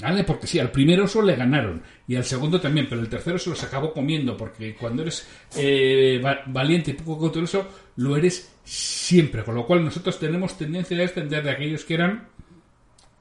¿Vale? 0.00 0.22
Porque 0.22 0.46
sí, 0.46 0.60
al 0.60 0.70
primer 0.70 1.00
oso 1.00 1.22
le 1.22 1.34
ganaron 1.34 1.82
y 2.06 2.14
al 2.14 2.24
segundo 2.24 2.60
también, 2.60 2.86
pero 2.88 3.00
el 3.00 3.08
tercero 3.08 3.38
se 3.38 3.50
los 3.50 3.62
acabó 3.64 3.92
comiendo 3.92 4.36
porque 4.36 4.74
cuando 4.74 5.02
eres 5.02 5.26
eh, 5.56 6.22
valiente 6.46 6.92
y 6.92 6.94
poco 6.94 7.22
cauteloso, 7.22 7.66
lo 7.96 8.16
eres 8.16 8.52
siempre. 8.62 9.42
Con 9.42 9.56
lo 9.56 9.66
cual 9.66 9.84
nosotros 9.84 10.18
tenemos 10.18 10.56
tendencia 10.56 10.96
a 10.96 11.00
descender 11.00 11.42
de 11.42 11.50
aquellos 11.50 11.84
que 11.84 11.94
eran 11.94 12.28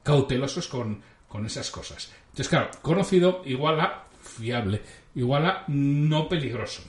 cautelosos 0.04 0.68
con, 0.68 1.02
esas 1.46 1.70
cosas. 1.70 2.12
Entonces, 2.30 2.50
claro, 2.50 2.70
conocido 2.82 3.42
igual 3.46 3.80
a 3.80 4.06
fiable, 4.22 4.82
igual 5.16 5.46
a 5.46 5.64
no 5.68 6.30
peligroso. 6.30 6.84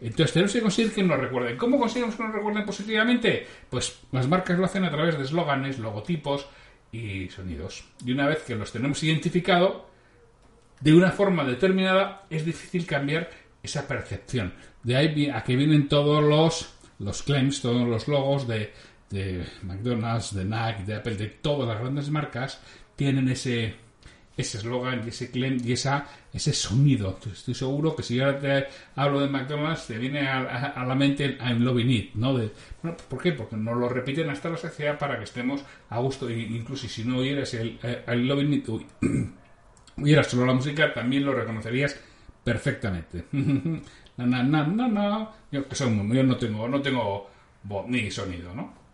Entonces 0.00 0.32
tenemos 0.32 0.52
que 0.52 0.60
conseguir 0.60 0.92
que 0.92 1.02
nos 1.02 1.18
recuerden. 1.18 1.56
¿Cómo 1.56 1.78
conseguimos 1.78 2.14
que 2.14 2.22
nos 2.22 2.32
recuerden 2.32 2.64
positivamente? 2.64 3.46
Pues 3.68 4.00
las 4.12 4.28
marcas 4.28 4.58
lo 4.58 4.64
hacen 4.64 4.84
a 4.84 4.90
través 4.90 5.18
de 5.18 5.24
eslóganes, 5.24 5.78
logotipos 5.78 6.46
y 6.92 7.28
sonidos. 7.28 7.84
Y 8.04 8.12
una 8.12 8.26
vez 8.26 8.42
que 8.42 8.54
los 8.54 8.72
tenemos 8.72 9.02
identificado, 9.02 9.88
de 10.80 10.94
una 10.94 11.10
forma 11.10 11.44
determinada, 11.44 12.26
es 12.30 12.44
difícil 12.44 12.86
cambiar 12.86 13.30
esa 13.62 13.86
percepción. 13.86 14.54
De 14.82 14.96
ahí 14.96 15.28
a 15.28 15.42
que 15.42 15.56
vienen 15.56 15.88
todos 15.88 16.22
los, 16.22 16.74
los 16.98 17.22
claims, 17.22 17.60
todos 17.60 17.86
los 17.86 18.08
logos 18.08 18.46
de, 18.46 18.72
de 19.10 19.44
McDonald's, 19.62 20.34
de 20.34 20.44
Nike, 20.44 20.84
de 20.86 20.94
Apple, 20.94 21.16
de 21.16 21.26
todas 21.26 21.68
las 21.68 21.80
grandes 21.80 22.10
marcas, 22.10 22.60
tienen 22.96 23.28
ese 23.28 23.74
ese 24.38 24.58
eslogan 24.58 25.02
y 25.04 25.08
ese 25.08 25.30
claim 25.32 25.58
y 25.64 25.72
esa, 25.72 26.06
ese 26.32 26.52
sonido. 26.52 27.18
Estoy 27.30 27.54
seguro 27.54 27.96
que 27.96 28.04
si 28.04 28.14
yo 28.14 28.34
te 28.36 28.68
hablo 28.94 29.20
de 29.20 29.28
McDonald's 29.28 29.88
te 29.88 29.98
viene 29.98 30.28
a, 30.28 30.84
la 30.86 30.94
mente 30.94 31.36
I'm 31.40 31.64
loving 31.64 31.90
it, 31.90 32.14
¿no? 32.14 32.38
De, 32.38 32.50
bueno, 32.80 32.96
¿Por 33.08 33.20
qué? 33.20 33.32
Porque 33.32 33.56
nos 33.56 33.76
lo 33.76 33.88
repiten 33.88 34.30
hasta 34.30 34.48
la 34.48 34.56
saciedad 34.56 34.96
para 34.96 35.18
que 35.18 35.24
estemos 35.24 35.64
a 35.90 35.98
gusto. 35.98 36.28
E 36.28 36.38
incluso 36.38 36.86
si 36.86 37.04
no 37.04 37.18
oyeras 37.18 37.52
el 37.54 37.80
eh, 37.82 38.04
I'm 38.06 38.28
loving 38.28 38.52
it, 38.52 38.68
oyeras 40.00 40.28
solo 40.28 40.46
la 40.46 40.54
música, 40.54 40.94
también 40.94 41.24
lo 41.24 41.34
reconocerías 41.34 41.98
perfectamente. 42.44 43.24
no, 43.32 43.82
no, 44.16 44.66
no, 44.66 44.88
no, 44.88 45.32
Yo, 45.50 45.68
que 45.68 45.74
yo 45.74 46.22
no 46.22 46.36
tengo, 46.36 46.68
no 46.68 46.80
tengo 46.80 47.28
voz 47.64 47.88
ni 47.88 48.08
sonido, 48.12 48.54
¿no? 48.54 48.87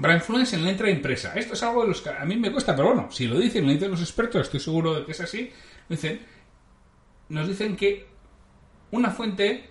Para 0.00 0.14
influencia 0.14 0.56
en 0.56 0.64
la 0.64 0.72
letra 0.72 0.90
impresa. 0.90 1.34
Esto 1.34 1.54
es 1.54 1.62
algo 1.62 1.82
de 1.82 1.88
los 1.88 2.00
que 2.00 2.10
a 2.10 2.24
mí 2.24 2.36
me 2.36 2.50
cuesta, 2.50 2.74
pero 2.74 2.88
bueno, 2.88 3.08
si 3.12 3.26
lo 3.26 3.38
dicen, 3.38 3.64
lo 3.64 3.72
dicen 3.72 3.90
los 3.90 4.00
expertos, 4.00 4.42
estoy 4.42 4.60
seguro 4.60 4.94
de 4.94 5.04
que 5.04 5.12
es 5.12 5.20
así. 5.20 5.50
Dicen, 5.88 6.20
nos 7.28 7.46
dicen 7.46 7.76
que 7.76 8.06
una 8.90 9.10
fuente, 9.10 9.68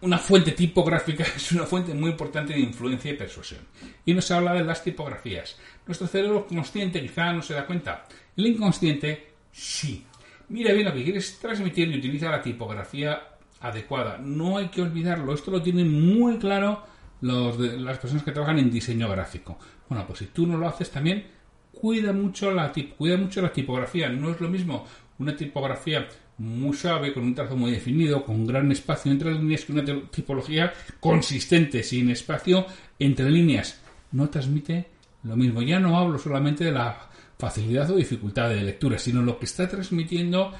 una 0.00 0.18
fuente 0.18 0.52
tipográfica 0.52 1.24
es 1.36 1.52
una 1.52 1.64
fuente 1.64 1.94
muy 1.94 2.10
importante 2.10 2.52
de 2.52 2.60
influencia 2.60 3.12
y 3.12 3.14
persuasión. 3.14 3.60
Y 4.04 4.14
nos 4.14 4.30
habla 4.32 4.54
de 4.54 4.64
las 4.64 4.82
tipografías. 4.82 5.56
Nuestro 5.86 6.08
cerebro 6.08 6.46
consciente 6.48 7.00
quizá 7.00 7.32
no 7.32 7.42
se 7.42 7.54
da 7.54 7.66
cuenta. 7.66 8.06
El 8.36 8.46
inconsciente 8.46 9.34
sí. 9.52 10.04
Mira 10.48 10.72
bien 10.72 10.86
lo 10.86 10.92
que 10.92 11.04
quieres 11.04 11.38
transmitir 11.38 11.88
y 11.88 11.98
utiliza 11.98 12.30
la 12.30 12.42
tipografía 12.42 13.28
adecuada. 13.60 14.18
No 14.18 14.58
hay 14.58 14.68
que 14.68 14.82
olvidarlo. 14.82 15.32
Esto 15.34 15.52
lo 15.52 15.62
tienen 15.62 16.16
muy 16.16 16.38
claro 16.38 16.89
los 17.20 17.58
de, 17.58 17.78
las 17.78 17.98
personas 17.98 18.24
que 18.24 18.32
trabajan 18.32 18.58
en 18.58 18.70
diseño 18.70 19.08
gráfico. 19.08 19.58
Bueno, 19.88 20.06
pues 20.06 20.20
si 20.20 20.26
tú 20.26 20.46
no 20.46 20.56
lo 20.56 20.68
haces 20.68 20.90
también, 20.90 21.24
cuida 21.72 22.12
mucho 22.12 22.50
la, 22.50 22.72
cuida 22.96 23.16
mucho 23.16 23.42
la 23.42 23.52
tipografía. 23.52 24.08
No 24.08 24.30
es 24.30 24.40
lo 24.40 24.48
mismo 24.48 24.86
una 25.18 25.36
tipografía 25.36 26.08
muy 26.38 26.74
suave, 26.74 27.12
con 27.12 27.24
un 27.24 27.34
trazo 27.34 27.56
muy 27.56 27.70
definido, 27.70 28.24
con 28.24 28.46
gran 28.46 28.72
espacio 28.72 29.12
entre 29.12 29.32
líneas, 29.32 29.64
que 29.64 29.72
una 29.72 29.84
tipología 30.10 30.72
consistente, 30.98 31.82
sin 31.82 32.10
espacio 32.10 32.66
entre 32.98 33.30
líneas. 33.30 33.80
No 34.12 34.30
transmite 34.30 34.86
lo 35.24 35.36
mismo. 35.36 35.60
Ya 35.60 35.78
no 35.78 35.98
hablo 35.98 36.18
solamente 36.18 36.64
de 36.64 36.72
la 36.72 37.10
facilidad 37.38 37.90
o 37.90 37.96
dificultad 37.96 38.48
de 38.48 38.62
lectura, 38.62 38.98
sino 38.98 39.22
lo 39.22 39.38
que 39.38 39.44
está 39.44 39.68
transmitiendo 39.68 40.52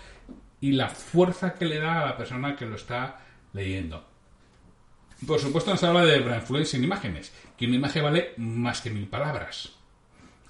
y 0.60 0.72
la 0.72 0.88
fuerza 0.88 1.54
que 1.54 1.64
le 1.64 1.78
da 1.78 2.02
a 2.02 2.06
la 2.06 2.16
persona 2.16 2.54
que 2.54 2.66
lo 2.66 2.76
está 2.76 3.18
leyendo. 3.54 4.09
Por 5.26 5.38
supuesto 5.38 5.70
nos 5.70 5.82
habla 5.84 6.04
de 6.04 6.18
influencia 6.18 6.76
en 6.76 6.84
imágenes, 6.84 7.32
que 7.56 7.66
una 7.66 7.76
imagen 7.76 8.02
vale 8.02 8.34
más 8.38 8.80
que 8.80 8.90
mil 8.90 9.06
palabras. 9.06 9.72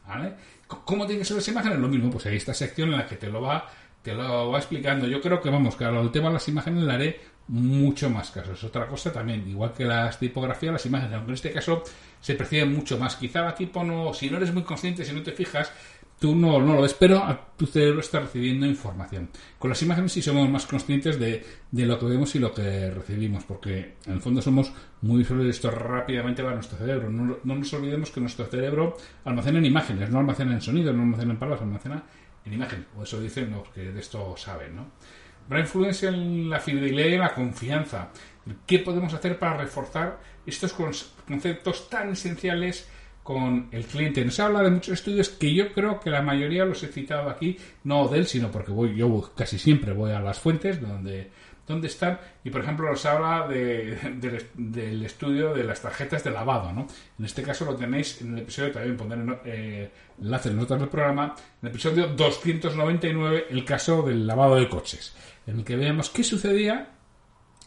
¿Vale? 0.06 0.34
¿Cómo 0.66 1.06
tienen 1.06 1.20
que 1.20 1.24
ser 1.24 1.36
las 1.36 1.48
imágenes? 1.48 1.78
Lo 1.78 1.88
mismo, 1.88 2.10
pues 2.10 2.26
hay 2.26 2.36
esta 2.36 2.54
sección 2.54 2.92
en 2.92 2.98
la 2.98 3.06
que 3.06 3.16
te 3.16 3.28
lo 3.28 3.42
va, 3.42 3.68
te 4.02 4.14
lo 4.14 4.50
va 4.50 4.58
explicando. 4.58 5.06
Yo 5.06 5.20
creo 5.20 5.40
que, 5.40 5.50
vamos, 5.50 5.76
que 5.76 5.84
al 5.84 6.10
tema 6.12 6.28
de 6.28 6.34
las 6.34 6.48
imágenes 6.48 6.84
le 6.84 6.92
haré 6.92 7.20
mucho 7.48 8.08
más 8.08 8.30
caso. 8.30 8.52
Es 8.52 8.62
otra 8.62 8.86
cosa 8.86 9.12
también, 9.12 9.48
igual 9.48 9.72
que 9.72 9.84
las 9.84 10.18
tipografías, 10.18 10.72
las 10.72 10.86
imágenes, 10.86 11.14
aunque 11.14 11.30
en 11.30 11.34
este 11.34 11.50
caso 11.50 11.82
se 12.20 12.34
perciben 12.34 12.72
mucho 12.72 12.96
más. 12.98 13.16
Quizá 13.16 13.42
la 13.42 13.54
tipo 13.54 13.82
no, 13.82 14.14
si 14.14 14.30
no 14.30 14.36
eres 14.36 14.52
muy 14.52 14.62
consciente, 14.62 15.04
si 15.04 15.12
no 15.12 15.22
te 15.22 15.32
fijas, 15.32 15.72
tú 16.20 16.36
no, 16.36 16.60
no 16.60 16.74
lo 16.74 16.82
ves, 16.82 16.94
pero 16.94 17.22
tu 17.56 17.66
cerebro 17.66 18.00
está 18.00 18.20
recibiendo 18.20 18.66
información. 18.66 19.30
Con 19.58 19.70
las 19.70 19.82
imágenes 19.82 20.12
sí 20.12 20.20
somos 20.20 20.48
más 20.50 20.66
conscientes 20.66 21.18
de, 21.18 21.42
lo 21.72 21.98
que 21.98 22.06
vemos 22.06 22.34
y 22.34 22.38
lo 22.38 22.52
que 22.52 22.90
recibimos, 22.90 23.44
porque 23.44 23.96
en 24.06 24.12
el 24.12 24.20
fondo 24.20 24.42
somos 24.42 24.70
muy 25.00 25.18
visuales 25.18 25.56
esto 25.56 25.70
rápidamente 25.70 26.42
va 26.42 26.50
a 26.50 26.54
nuestro 26.54 26.76
cerebro. 26.76 27.08
No, 27.10 27.38
nos 27.42 27.72
olvidemos 27.72 28.10
que 28.10 28.20
nuestro 28.20 28.44
cerebro 28.44 28.98
almacena 29.24 29.58
en 29.58 29.64
imágenes, 29.64 30.10
no 30.10 30.18
almacena 30.18 30.52
en 30.52 30.60
sonido, 30.60 30.92
no 30.92 31.02
almacena 31.02 31.32
en 31.32 31.38
palabras, 31.38 31.62
almacena 31.62 32.02
en 32.44 32.52
imágenes. 32.52 32.86
O 32.98 33.02
eso 33.02 33.18
dicen 33.18 33.50
los 33.50 33.70
que 33.70 33.90
de 33.90 34.00
esto 34.00 34.36
saben, 34.36 34.76
¿no? 34.76 34.90
Habrá 35.46 35.60
influencia 35.60 36.10
en 36.10 36.50
la 36.50 36.60
fidelidad 36.60 37.06
y 37.06 37.16
la 37.16 37.34
confianza. 37.34 38.10
¿Qué 38.66 38.78
podemos 38.80 39.14
hacer 39.14 39.38
para 39.38 39.56
reforzar 39.56 40.20
estos 40.44 40.74
conceptos 41.26 41.88
tan 41.88 42.10
esenciales 42.10 42.88
con 43.30 43.68
el 43.70 43.84
cliente. 43.84 44.24
Nos 44.24 44.40
habla 44.40 44.60
de 44.60 44.70
muchos 44.72 44.94
estudios 44.94 45.28
que 45.28 45.54
yo 45.54 45.72
creo 45.72 46.00
que 46.00 46.10
la 46.10 46.20
mayoría 46.20 46.64
los 46.64 46.82
he 46.82 46.88
citado 46.88 47.30
aquí, 47.30 47.56
no 47.84 48.08
de 48.08 48.18
él, 48.18 48.26
sino 48.26 48.50
porque 48.50 48.72
voy, 48.72 48.96
yo 48.96 49.30
casi 49.36 49.56
siempre 49.56 49.92
voy 49.92 50.10
a 50.10 50.18
las 50.18 50.40
fuentes 50.40 50.80
donde, 50.80 51.30
donde 51.64 51.86
están, 51.86 52.18
y 52.42 52.50
por 52.50 52.62
ejemplo 52.62 52.90
nos 52.90 53.06
habla 53.06 53.46
de, 53.46 53.96
del 54.56 55.04
estudio 55.04 55.54
de 55.54 55.62
las 55.62 55.80
tarjetas 55.80 56.24
de 56.24 56.32
lavado. 56.32 56.72
¿no? 56.72 56.88
En 57.20 57.24
este 57.24 57.44
caso 57.44 57.64
lo 57.64 57.76
tenéis 57.76 58.20
en 58.20 58.34
el 58.34 58.40
episodio, 58.40 58.72
también 58.72 58.96
pondré 58.96 59.20
eh, 59.44 59.90
enlace 60.20 60.48
en 60.48 60.56
notas 60.56 60.80
del 60.80 60.88
programa, 60.88 61.36
en 61.62 61.68
el 61.68 61.70
episodio 61.70 62.08
299, 62.08 63.46
el 63.48 63.64
caso 63.64 64.02
del 64.02 64.26
lavado 64.26 64.56
de 64.56 64.68
coches, 64.68 65.14
en 65.46 65.60
el 65.60 65.64
que 65.64 65.76
veamos 65.76 66.10
qué 66.10 66.24
sucedía 66.24 66.96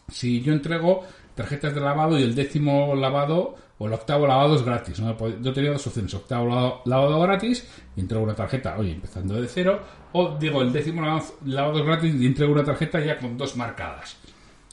si 0.08 0.42
yo 0.42 0.52
entrego 0.52 1.06
tarjetas 1.34 1.74
de 1.74 1.80
lavado 1.80 2.18
y 2.18 2.22
el 2.22 2.34
décimo 2.34 2.94
lavado 2.94 3.56
o 3.78 3.86
el 3.86 3.92
octavo 3.92 4.26
lavado 4.26 4.56
es 4.56 4.62
gratis. 4.62 5.00
¿no? 5.00 5.16
Yo 5.40 5.52
tenía 5.52 5.72
dos 5.72 5.86
opciones, 5.86 6.14
octavo 6.14 6.82
lavado, 6.84 7.20
gratis 7.20 7.68
y 7.96 8.00
entrego 8.00 8.24
una 8.24 8.34
tarjeta, 8.34 8.76
oye, 8.78 8.92
empezando 8.92 9.40
de 9.40 9.48
cero, 9.48 9.82
o 10.12 10.36
digo, 10.38 10.62
el 10.62 10.72
décimo 10.72 11.02
lavado, 11.44 11.78
es 11.78 11.86
gratis 11.86 12.14
y 12.14 12.26
entrego 12.26 12.52
una 12.52 12.64
tarjeta 12.64 13.00
ya 13.00 13.18
con 13.18 13.36
dos 13.36 13.56
marcadas. 13.56 14.16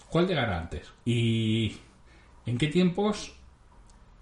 ¿Cuál 0.10 0.28
llegará 0.28 0.58
antes? 0.60 0.92
¿Y 1.06 1.78
en 2.46 2.58
qué 2.58 2.68
tiempos? 2.68 3.34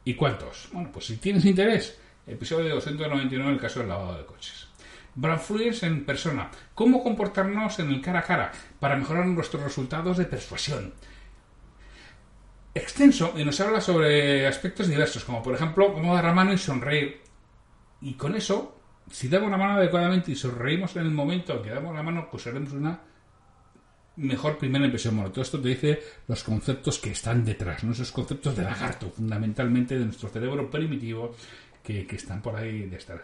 ¿Y 0.05 0.13
cuántos? 0.13 0.69
Bueno, 0.71 0.89
pues 0.93 1.05
si 1.05 1.17
tienes 1.17 1.45
interés, 1.45 1.99
episodio 2.25 2.75
299, 2.75 3.51
el 3.51 3.59
caso 3.59 3.79
del 3.79 3.89
lavado 3.89 4.17
de 4.17 4.25
coches. 4.25 4.67
Brand 5.15 5.41
en 5.81 6.05
persona. 6.05 6.49
¿Cómo 6.73 7.03
comportarnos 7.03 7.79
en 7.79 7.89
el 7.89 8.01
cara 8.01 8.19
a 8.19 8.23
cara 8.23 8.51
para 8.79 8.95
mejorar 8.95 9.25
nuestros 9.25 9.63
resultados 9.63 10.17
de 10.17 10.25
persuasión? 10.25 10.93
Extenso 12.73 13.33
y 13.37 13.43
nos 13.43 13.59
habla 13.59 13.81
sobre 13.81 14.47
aspectos 14.47 14.87
diversos, 14.87 15.23
como 15.23 15.41
por 15.41 15.55
ejemplo 15.55 15.93
cómo 15.93 16.13
dar 16.15 16.25
la 16.25 16.33
mano 16.33 16.53
y 16.53 16.57
sonreír. 16.57 17.21
Y 18.01 18.13
con 18.13 18.35
eso, 18.35 18.79
si 19.11 19.27
damos 19.27 19.51
la 19.51 19.57
mano 19.57 19.73
adecuadamente 19.73 20.31
y 20.31 20.35
sonreímos 20.35 20.95
en 20.95 21.03
el 21.03 21.11
momento 21.11 21.57
en 21.57 21.63
que 21.63 21.69
damos 21.69 21.95
la 21.95 22.03
mano, 22.03 22.27
pues 22.31 22.47
haremos 22.47 22.73
una 22.73 23.01
mejor 24.19 24.57
primera 24.57 24.85
impresión. 24.85 25.15
Bueno, 25.15 25.31
todo 25.31 25.41
esto 25.41 25.59
te 25.59 25.69
dice 25.69 25.99
los 26.27 26.43
conceptos 26.43 26.99
que 26.99 27.11
están 27.11 27.43
detrás, 27.43 27.83
¿no? 27.83 27.91
esos 27.91 28.11
conceptos 28.11 28.55
de 28.55 28.63
lagarto, 28.63 29.09
fundamentalmente 29.09 29.97
de 29.97 30.05
nuestro 30.05 30.29
cerebro 30.29 30.69
primitivo, 30.69 31.35
que, 31.83 32.05
están 32.11 32.41
por 32.41 32.55
ahí 32.55 32.81
detrás. 32.83 33.21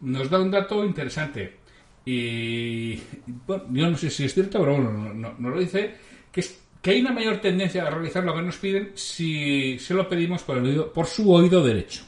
Nos 0.00 0.28
da 0.28 0.40
un 0.40 0.50
dato 0.50 0.84
interesante. 0.84 1.58
Y 2.04 3.00
bueno, 3.46 3.64
yo 3.70 3.90
no 3.90 3.96
sé 3.96 4.10
si 4.10 4.24
es 4.24 4.34
cierto, 4.34 4.58
pero 4.58 4.72
bueno, 4.72 5.14
no, 5.14 5.34
no, 5.38 5.50
lo 5.50 5.60
dice, 5.60 5.94
que, 6.32 6.40
es, 6.40 6.58
que 6.82 6.90
hay 6.90 7.00
una 7.00 7.12
mayor 7.12 7.38
tendencia 7.38 7.86
a 7.86 7.90
realizar 7.90 8.24
lo 8.24 8.34
que 8.34 8.42
nos 8.42 8.56
piden 8.56 8.92
si 8.94 9.78
se 9.78 9.94
lo 9.94 10.08
pedimos 10.08 10.42
por, 10.42 10.58
el 10.58 10.64
oído, 10.64 10.92
por 10.92 11.06
su 11.06 11.32
oído 11.32 11.64
derecho. 11.64 12.04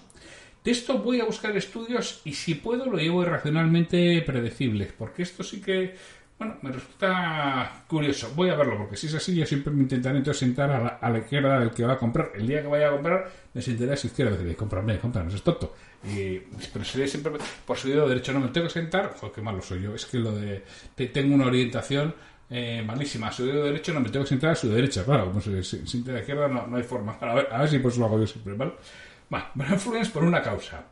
De 0.65 0.71
esto 0.71 0.99
voy 0.99 1.21
a 1.21 1.25
buscar 1.25 1.57
estudios 1.57 2.21
y 2.25 2.35
si 2.35 2.55
puedo 2.55 2.87
lo 2.87 2.97
llevo 2.97 3.23
irracionalmente 3.23 4.23
predecible, 4.23 4.91
porque 4.97 5.23
esto 5.23 5.43
sí 5.43 5.61
que 5.61 5.95
bueno, 6.43 6.59
me 6.63 6.73
resulta 6.73 7.85
curioso. 7.87 8.33
Voy 8.35 8.49
a 8.49 8.57
verlo, 8.57 8.77
porque 8.77 8.97
si 8.97 9.07
es 9.07 9.15
así, 9.15 9.33
yo 9.35 9.47
siempre 9.47 9.73
me 9.73 9.83
intentaré 9.83 10.35
sentar 10.35 10.99
a 11.01 11.11
la, 11.11 11.19
izquierda 11.19 11.61
del 11.61 11.71
que 11.71 11.85
va 11.85 11.93
a 11.93 11.99
comprar. 11.99 12.33
El 12.35 12.49
día 12.49 12.63
que 12.63 12.67
vaya 12.67 12.89
a 12.89 12.91
comprar, 12.91 13.31
me 13.55 13.63
sentaré 13.63 13.93
a 13.93 13.97
su 13.97 14.09
izquierda. 14.09 14.33
Decirle, 14.33 14.57
cómprame, 14.57 14.99
cómprame, 14.99 15.33
es 15.33 15.43
tonto. 15.43 15.73
Y, 16.05 16.39
pero 16.73 16.85
sería 16.85 17.07
siempre 17.07 17.35
por 17.65 17.77
su 17.77 17.89
dedo 17.89 18.09
derecho. 18.09 18.33
No 18.33 18.41
me 18.41 18.49
tengo 18.49 18.67
que 18.67 18.73
sentar. 18.73 19.15
Joder, 19.15 19.33
qué 19.33 19.41
malo 19.41 19.63
soy 19.63 19.83
yo. 19.83 19.95
Es 19.95 20.05
que 20.07 20.19
lo 20.19 20.33
de. 20.33 20.65
tengo 21.13 21.33
una 21.33 21.47
orientación 21.47 22.13
eh, 22.55 22.83
malísima. 22.87 23.33
Su 23.33 23.47
dedo 23.47 23.65
derecho 23.65 23.95
no 23.95 24.01
me 24.01 24.11
tengo 24.11 24.25
que 24.25 24.29
sentar 24.29 24.51
a 24.51 24.55
su 24.55 24.69
derecha. 24.69 25.05
Claro, 25.05 25.27
como 25.27 25.41
se 25.41 25.63
siente 25.63 26.13
la 26.13 26.21
izquierda, 26.21 26.49
no, 26.49 26.77
hay 26.77 26.83
forma. 26.83 27.17
A 27.19 27.35
ver, 27.35 27.49
a 27.51 27.61
ver 27.61 27.69
si 27.71 27.79
pues 27.79 27.97
lo 27.97 28.05
hago 28.05 28.21
yo 28.21 28.27
siempre, 28.27 28.53
¿vale? 28.53 28.73
Bueno, 29.31 29.73
influencia 29.73 30.13
por 30.13 30.25
una 30.25 30.43
causa. 30.43 30.85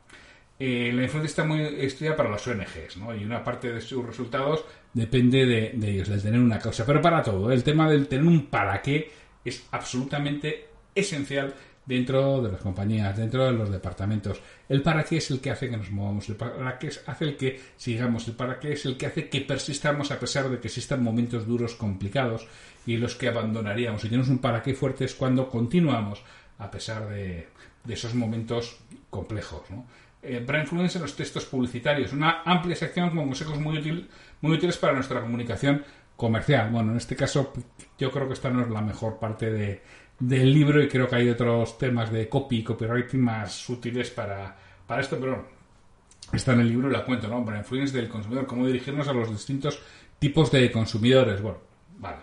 Eh, 0.58 0.90
la 0.94 1.02
influencia 1.02 1.28
está 1.28 1.44
muy 1.44 1.60
estudiada 1.60 2.16
para 2.16 2.30
las 2.30 2.46
ONGs, 2.46 2.96
¿no? 2.96 3.14
Y 3.14 3.24
una 3.24 3.44
parte 3.44 3.70
de 3.70 3.80
sus 3.82 4.06
resultados 4.06 4.64
depende 4.94 5.44
de, 5.44 5.90
ellos, 5.90 6.08
del 6.08 6.22
tener 6.22 6.40
una 6.40 6.58
causa. 6.58 6.86
Pero 6.86 7.02
para 7.02 7.22
todo, 7.22 7.52
el 7.52 7.62
tema 7.62 7.90
del 7.90 8.08
tener 8.08 8.24
un 8.24 8.46
para 8.46 8.80
qué 8.80 9.10
es 9.44 9.66
absolutamente 9.70 10.68
esencial 10.94 11.52
dentro 11.90 12.40
de 12.40 12.52
las 12.52 12.60
compañías, 12.60 13.16
dentro 13.16 13.44
de 13.46 13.52
los 13.52 13.68
departamentos. 13.68 14.40
El 14.68 14.80
para 14.80 15.02
qué 15.02 15.16
es 15.16 15.28
el 15.32 15.40
que 15.40 15.50
hace 15.50 15.68
que 15.68 15.76
nos 15.76 15.90
movamos, 15.90 16.28
el 16.28 16.36
para 16.36 16.78
qué 16.78 16.88
hace 17.04 17.24
el 17.24 17.36
que 17.36 17.60
sigamos, 17.76 18.28
el 18.28 18.34
para 18.34 18.60
qué 18.60 18.74
es 18.74 18.86
el 18.86 18.96
que 18.96 19.06
hace 19.06 19.28
que 19.28 19.40
persistamos 19.40 20.12
a 20.12 20.20
pesar 20.20 20.48
de 20.48 20.60
que 20.60 20.68
existan 20.68 21.02
momentos 21.02 21.48
duros, 21.48 21.74
complicados 21.74 22.46
y 22.86 22.96
los 22.96 23.16
que 23.16 23.26
abandonaríamos. 23.26 24.02
Si 24.02 24.08
tenemos 24.08 24.28
un 24.28 24.38
para 24.38 24.62
qué 24.62 24.72
fuerte 24.72 25.04
es 25.04 25.16
cuando 25.16 25.48
continuamos 25.48 26.22
a 26.58 26.70
pesar 26.70 27.08
de, 27.08 27.48
esos 27.88 28.14
momentos 28.14 28.78
complejos. 29.10 29.62
¿no? 29.70 29.84
eh, 30.22 30.40
para 30.46 30.60
influencia 30.60 30.98
en 30.98 31.02
los 31.02 31.16
textos 31.16 31.44
publicitarios. 31.46 32.12
Una 32.12 32.42
amplia 32.44 32.76
sección 32.76 33.10
con 33.10 33.26
consejos 33.26 33.58
muy, 33.58 33.78
útil, 33.78 34.08
muy 34.42 34.52
útiles 34.52 34.76
para 34.76 34.92
nuestra 34.92 35.20
comunicación 35.20 35.84
comercial. 36.14 36.70
Bueno, 36.70 36.92
en 36.92 36.98
este 36.98 37.16
caso 37.16 37.52
yo 37.98 38.12
creo 38.12 38.28
que 38.28 38.34
esta 38.34 38.50
no 38.50 38.62
es 38.62 38.68
la 38.68 38.80
mejor 38.80 39.18
parte 39.18 39.50
de, 39.50 39.82
del 40.20 40.52
libro 40.52 40.82
y 40.82 40.88
creo 40.88 41.08
que 41.08 41.16
hay 41.16 41.28
otros 41.28 41.78
temas 41.78 42.12
de 42.12 42.28
copy 42.28 42.62
copywriting 42.62 43.20
más 43.20 43.68
útiles 43.68 44.10
para, 44.10 44.56
para 44.86 45.00
esto, 45.00 45.18
pero 45.18 45.48
está 46.32 46.52
en 46.52 46.60
el 46.60 46.68
libro 46.68 46.88
y 46.88 46.92
la 46.92 47.04
cuento, 47.04 47.26
¿no? 47.26 47.44
Para 47.44 47.58
influencia 47.58 47.98
del 47.98 48.08
consumidor, 48.08 48.46
cómo 48.46 48.66
dirigirnos 48.66 49.08
a 49.08 49.12
los 49.12 49.30
distintos 49.30 49.80
tipos 50.18 50.52
de 50.52 50.70
consumidores. 50.70 51.40
Bueno, 51.40 51.58
vale. 51.98 52.18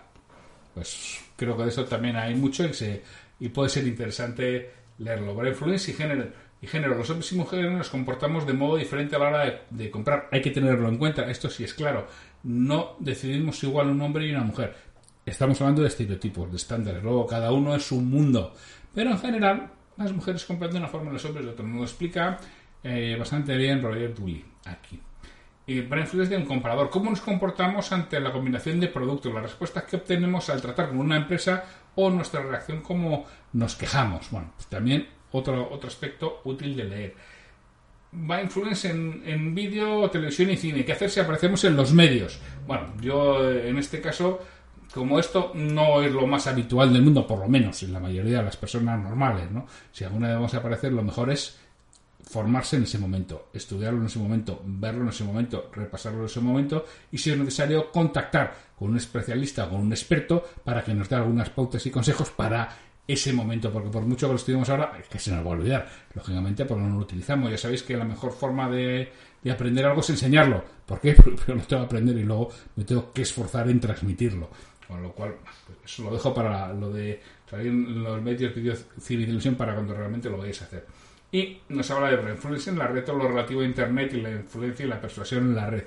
Pues 0.72 1.20
creo 1.36 1.56
que 1.56 1.64
de 1.64 1.68
eso 1.70 1.84
también 1.84 2.16
hay 2.16 2.34
mucho 2.34 2.64
y, 2.64 2.72
se, 2.72 3.02
y 3.40 3.48
puede 3.48 3.68
ser 3.68 3.86
interesante 3.86 4.70
leerlo. 4.98 5.34
Para 5.34 5.48
influencia 5.48 5.92
y 5.92 5.96
género 5.96 6.28
y 6.60 6.66
género. 6.66 6.96
Los 6.96 7.10
hombres 7.10 7.30
y 7.32 7.36
mujeres 7.36 7.70
nos 7.70 7.88
comportamos 7.88 8.46
de 8.46 8.52
modo 8.52 8.76
diferente 8.76 9.16
a 9.16 9.18
la 9.18 9.28
hora 9.28 9.62
de, 9.70 9.90
comprar. 9.90 10.28
Hay 10.32 10.40
que 10.40 10.50
tenerlo 10.50 10.88
en 10.88 10.98
cuenta. 10.98 11.30
Esto 11.30 11.48
sí 11.48 11.64
es 11.64 11.74
claro. 11.74 12.06
No 12.44 12.96
decidimos 12.98 13.62
igual 13.62 13.88
un 13.88 14.00
hombre 14.00 14.26
y 14.26 14.30
una 14.30 14.42
mujer. 14.42 14.74
Estamos 15.28 15.60
hablando 15.60 15.82
de 15.82 15.88
estereotipos, 15.88 16.50
de 16.50 16.56
estándares. 16.56 17.02
Luego, 17.02 17.26
cada 17.26 17.52
uno 17.52 17.74
es 17.74 17.92
un 17.92 18.08
mundo. 18.08 18.54
Pero 18.94 19.10
en 19.10 19.18
general, 19.18 19.70
las 19.96 20.12
mujeres 20.12 20.44
compran 20.44 20.70
de 20.70 20.78
una 20.78 20.88
forma 20.88 21.10
y 21.10 21.12
los 21.12 21.24
hombres 21.24 21.44
de 21.44 21.52
otra. 21.52 21.66
Nos 21.66 21.90
explica 21.90 22.38
eh, 22.82 23.16
bastante 23.18 23.56
bien 23.56 23.82
Roger 23.82 24.14
Dewey 24.14 24.44
aquí. 24.64 25.00
Y 25.66 25.82
para 25.82 26.00
influir 26.00 26.28
de 26.28 26.36
un 26.38 26.46
comprador, 26.46 26.88
¿cómo 26.88 27.10
nos 27.10 27.20
comportamos 27.20 27.92
ante 27.92 28.18
la 28.20 28.32
combinación 28.32 28.80
de 28.80 28.88
productos? 28.88 29.34
Las 29.34 29.42
respuestas 29.42 29.84
que 29.84 29.96
obtenemos 29.96 30.48
al 30.48 30.62
tratar 30.62 30.88
con 30.88 30.98
una 30.98 31.16
empresa 31.16 31.62
o 31.94 32.08
nuestra 32.08 32.42
reacción 32.42 32.80
como 32.80 33.26
nos 33.52 33.76
quejamos. 33.76 34.30
Bueno, 34.30 34.52
pues 34.56 34.66
también 34.68 35.06
otro, 35.30 35.68
otro 35.70 35.88
aspecto 35.88 36.40
útil 36.44 36.74
de 36.74 36.84
leer. 36.84 37.14
Va 38.14 38.36
a 38.36 38.42
influencia 38.42 38.90
en, 38.90 39.22
en 39.26 39.54
vídeo, 39.54 40.08
televisión 40.08 40.48
y 40.50 40.56
cine. 40.56 40.86
¿Qué 40.86 40.92
hacer 40.92 41.10
si 41.10 41.20
aparecemos 41.20 41.62
en 41.64 41.76
los 41.76 41.92
medios? 41.92 42.40
Bueno, 42.66 42.94
yo 43.02 43.50
en 43.50 43.76
este 43.76 44.00
caso, 44.00 44.40
como 44.92 45.18
esto 45.18 45.52
no 45.54 46.02
es 46.02 46.12
lo 46.12 46.26
más 46.26 46.46
habitual 46.46 46.92
del 46.92 47.02
mundo, 47.02 47.26
por 47.26 47.38
lo 47.38 47.48
menos 47.48 47.82
en 47.82 47.92
la 47.92 48.00
mayoría 48.00 48.38
de 48.38 48.44
las 48.44 48.56
personas 48.56 49.00
normales, 49.00 49.50
¿no? 49.50 49.66
Si 49.92 50.04
alguna 50.04 50.28
vez 50.28 50.36
vamos 50.36 50.54
a 50.54 50.58
aparecer, 50.58 50.92
lo 50.92 51.02
mejor 51.02 51.30
es 51.30 51.58
formarse 52.22 52.76
en 52.76 52.82
ese 52.82 52.98
momento, 52.98 53.48
estudiarlo 53.52 54.00
en 54.00 54.06
ese 54.06 54.18
momento, 54.18 54.62
verlo 54.64 55.02
en 55.02 55.08
ese 55.08 55.24
momento, 55.24 55.70
repasarlo 55.72 56.20
en 56.20 56.26
ese 56.26 56.40
momento 56.40 56.84
y 57.10 57.18
si 57.18 57.30
es 57.30 57.38
necesario 57.38 57.90
contactar 57.90 58.54
con 58.78 58.90
un 58.90 58.96
especialista 58.98 59.64
o 59.64 59.70
con 59.70 59.80
un 59.80 59.92
experto 59.92 60.44
para 60.62 60.84
que 60.84 60.92
nos 60.92 61.08
dé 61.08 61.16
algunas 61.16 61.48
pautas 61.50 61.84
y 61.86 61.90
consejos 61.90 62.30
para 62.30 62.68
ese 63.08 63.32
momento, 63.32 63.72
porque 63.72 63.88
por 63.88 64.02
mucho 64.02 64.26
que 64.26 64.32
lo 64.32 64.36
estudiemos 64.36 64.68
ahora, 64.68 64.92
es 65.00 65.08
que 65.08 65.18
se 65.18 65.30
nos 65.30 65.44
va 65.44 65.50
a 65.50 65.54
olvidar, 65.54 65.88
lógicamente, 66.14 66.66
porque 66.66 66.82
no 66.82 66.94
lo 66.94 67.00
utilizamos. 67.00 67.50
Ya 67.50 67.56
sabéis 67.56 67.82
que 67.82 67.96
la 67.96 68.04
mejor 68.04 68.32
forma 68.32 68.68
de, 68.68 69.10
aprender 69.50 69.86
algo 69.86 70.02
es 70.02 70.10
enseñarlo. 70.10 70.62
¿Por 70.84 71.00
qué? 71.00 71.14
Porque 71.16 71.54
lo 71.54 71.62
tengo 71.62 71.82
que 71.82 71.86
aprender 71.86 72.18
y 72.18 72.24
luego 72.24 72.50
me 72.76 72.84
tengo 72.84 73.10
que 73.10 73.22
esforzar 73.22 73.70
en 73.70 73.80
transmitirlo. 73.80 74.50
Con 74.88 75.02
lo 75.02 75.12
cual, 75.12 75.34
pues, 75.66 75.78
eso 75.84 76.04
lo 76.04 76.10
dejo 76.10 76.32
para 76.34 76.72
lo 76.72 76.90
de 76.90 77.20
salir 77.48 77.66
en 77.66 78.02
los 78.02 78.22
medios 78.22 78.54
de 78.54 78.84
televisión 79.06 79.54
para 79.54 79.74
cuando 79.74 79.94
realmente 79.94 80.30
lo 80.30 80.38
vayáis 80.38 80.62
a 80.62 80.64
hacer. 80.64 80.86
Y 81.30 81.58
nos 81.68 81.90
habla 81.90 82.10
de 82.10 82.30
influencia 82.30 82.72
en 82.72 82.78
la 82.78 82.86
red, 82.86 83.04
todo 83.04 83.18
lo 83.18 83.28
relativo 83.28 83.60
a 83.60 83.64
Internet 83.64 84.14
y 84.14 84.22
la 84.22 84.30
influencia 84.30 84.86
y 84.86 84.88
la 84.88 85.00
persuasión 85.00 85.48
en 85.48 85.54
la 85.54 85.68
red. 85.68 85.84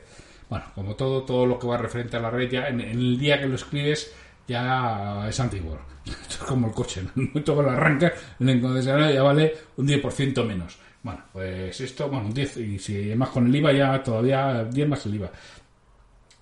Bueno, 0.48 0.66
como 0.76 0.96
todo, 0.96 1.24
todo 1.24 1.48
lo 1.48 1.58
que 1.58 1.66
va 1.66 1.78
referente 1.78 2.18
a 2.18 2.20
la 2.20 2.30
red, 2.30 2.50
ya 2.50 2.68
en 2.68 2.80
el 2.80 3.18
día 3.18 3.40
que 3.40 3.48
lo 3.48 3.56
escribes, 3.56 4.14
ya 4.48 5.28
es 5.28 5.40
antiguo. 5.40 5.80
Esto 6.06 6.30
es 6.30 6.38
como 6.38 6.68
el 6.68 6.74
coche, 6.74 7.02
¿no? 7.02 7.10
el 7.16 7.28
momento 7.30 7.56
que 7.56 7.64
lo 7.64 7.72
arranca, 7.72 8.14
en 8.40 8.50
el 8.50 8.62
concesionario 8.62 9.16
ya 9.16 9.24
vale 9.24 9.54
un 9.78 9.88
10% 9.88 10.46
menos. 10.46 10.78
Bueno, 11.04 11.22
pues 11.34 11.82
esto, 11.82 12.10
bueno, 12.10 12.28
un 12.28 12.34
10, 12.34 12.58
y 12.58 12.78
si 12.78 12.96
además 13.06 13.30
con 13.30 13.48
el 13.48 13.56
IVA 13.56 13.74
ya 13.74 14.04
todavía 14.04 14.66
10 14.66 14.88
más 14.88 15.04
el 15.08 15.16
IVA. 15.16 15.32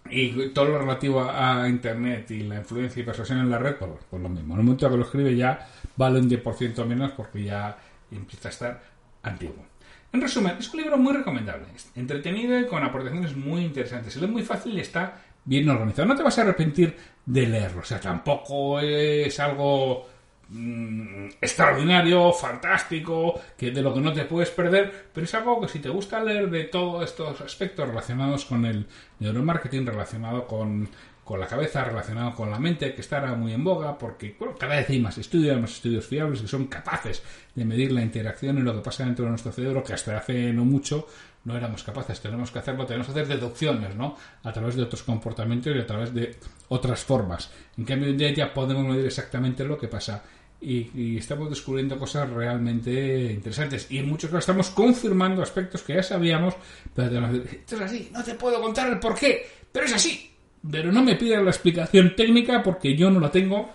Y 0.10 0.50
todo 0.50 0.66
lo 0.66 0.80
relativo 0.80 1.22
a 1.22 1.68
Internet 1.68 2.32
y 2.32 2.42
la 2.42 2.56
influencia 2.56 3.02
y 3.02 3.06
persuasión 3.06 3.40
en 3.40 3.50
la 3.50 3.60
red, 3.60 3.76
pues, 3.76 3.92
pues 4.10 4.22
lo 4.22 4.30
mismo. 4.30 4.54
En 4.54 4.60
el 4.60 4.66
momento 4.66 4.90
que 4.90 4.98
lo 4.98 5.04
escribe 5.04 5.36
ya 5.36 5.68
vale 5.96 6.20
un 6.20 6.30
10% 6.30 6.86
menos 6.86 7.12
porque 7.12 7.44
ya 7.44 7.78
empieza 8.12 8.50
a 8.50 8.52
estar 8.52 8.82
antiguo. 9.24 9.66
En 10.12 10.22
resumen, 10.22 10.56
es 10.58 10.74
un 10.74 10.82
libro 10.82 10.98
muy 10.98 11.14
recomendable, 11.14 11.68
entretenido 11.96 12.60
y 12.60 12.66
con 12.66 12.84
aportaciones 12.84 13.36
muy 13.36 13.62
interesantes. 13.62 14.14
Se 14.14 14.20
lee 14.20 14.28
muy 14.28 14.42
fácil 14.42 14.76
y 14.76 14.82
está 14.82 15.22
bien 15.46 15.70
organizado. 15.70 16.08
No 16.08 16.16
te 16.16 16.24
vas 16.24 16.38
a 16.40 16.42
arrepentir 16.42 16.96
de 17.26 17.46
leerlo. 17.46 17.82
O 17.82 17.86
sea, 17.86 18.00
tampoco 18.00 18.80
es 18.80 19.40
algo 19.40 20.08
mm, 20.50 21.28
extraordinario, 21.42 22.32
fantástico, 22.34 23.40
que 23.58 23.72
de 23.72 23.82
lo 23.82 23.94
que 23.94 24.02
no 24.02 24.14
te 24.14 24.26
puedes 24.26 24.50
perder, 24.50 25.10
pero 25.14 25.26
es 25.26 25.34
algo 25.34 25.62
que 25.62 25.68
si 25.68 25.80
te 25.80 25.90
gusta 25.90 26.24
leer 26.24 26.50
de 26.50 26.66
todos 26.66 27.04
estos 27.04 27.42
aspectos 27.42 27.88
relacionados 27.88 28.46
con 28.46 28.66
el 28.66 28.86
neuromarketing, 29.20 29.86
relacionado 29.86 30.46
con 30.48 30.90
con 31.30 31.40
la 31.40 31.46
cabeza 31.46 31.84
relacionado 31.84 32.34
con 32.34 32.50
la 32.50 32.58
mente, 32.58 32.96
que 32.96 33.02
estará 33.02 33.36
muy 33.36 33.54
en 33.54 33.64
boga, 33.64 33.96
porque 34.00 34.36
cada 34.58 34.78
vez 34.78 34.90
hay 34.90 35.00
más 35.00 35.16
estudios, 35.20 35.62
más 35.62 35.74
estudios 35.74 36.08
fiables 36.08 36.42
que 36.42 36.48
son 36.48 36.66
capaces 36.66 37.22
de 37.54 37.66
medir 37.66 37.92
la 37.92 38.02
interacción 38.02 38.58
y 38.58 38.62
lo 38.62 38.74
que 38.74 38.82
pasa 38.82 39.06
dentro 39.06 39.26
de 39.26 39.30
nuestro 39.30 39.52
cerebro, 39.52 39.84
que 39.84 39.94
hasta 39.94 40.18
hace 40.18 40.52
no 40.52 40.66
mucho 40.66 41.06
no 41.44 41.56
éramos 41.56 41.84
capaces, 41.84 42.20
tenemos 42.20 42.50
que 42.50 42.58
hacerlo, 42.58 42.88
tenemos 42.88 43.06
que 43.06 43.12
hacer 43.12 43.28
deducciones, 43.28 43.96
¿no? 43.96 44.18
A 44.42 44.52
través 44.52 44.76
de 44.76 44.82
otros 44.82 45.04
comportamientos 45.04 45.76
y 45.76 45.78
a 45.78 45.86
través 45.86 46.16
de 46.16 46.36
otras 46.68 47.04
formas. 47.04 47.52
En 47.78 47.86
cambio, 47.86 48.10
en 48.10 48.18
día 48.18 48.34
ya 48.34 48.52
podemos 48.52 48.84
medir 48.88 49.06
exactamente 49.06 49.64
lo 49.64 49.78
que 49.78 49.88
pasa 49.88 50.24
y, 50.62 51.18
estamos 51.18 51.50
descubriendo 51.50 51.98
cosas 51.98 52.30
realmente 52.30 53.32
interesantes. 53.32 53.88
Y 53.90 54.00
en 54.00 54.10
muchos 54.10 54.30
casos 54.30 54.44
estamos 54.44 54.70
confirmando 54.70 55.42
aspectos 55.42 55.84
que 55.84 55.96
ya 55.96 56.04
sabíamos, 56.04 56.56
pero 56.94 57.10
tenemos 57.10 57.48
es 57.70 57.82
así, 57.82 58.10
no 58.12 58.24
te 58.24 58.36
puedo 58.36 58.62
contar 58.62 58.92
el 58.92 59.00
por 59.00 59.16
qué, 59.16 59.46
pero 59.72 59.86
es 59.86 59.94
así 59.94 60.30
pero 60.70 60.92
no 60.92 61.04
me 61.04 61.16
pidan 61.16 61.46
la 61.46 61.52
explicación 61.52 62.16
técnica 62.16 62.62
porque 62.62 62.96
yo 62.96 63.10
no 63.10 63.20
la 63.20 63.32
tengo 63.32 63.70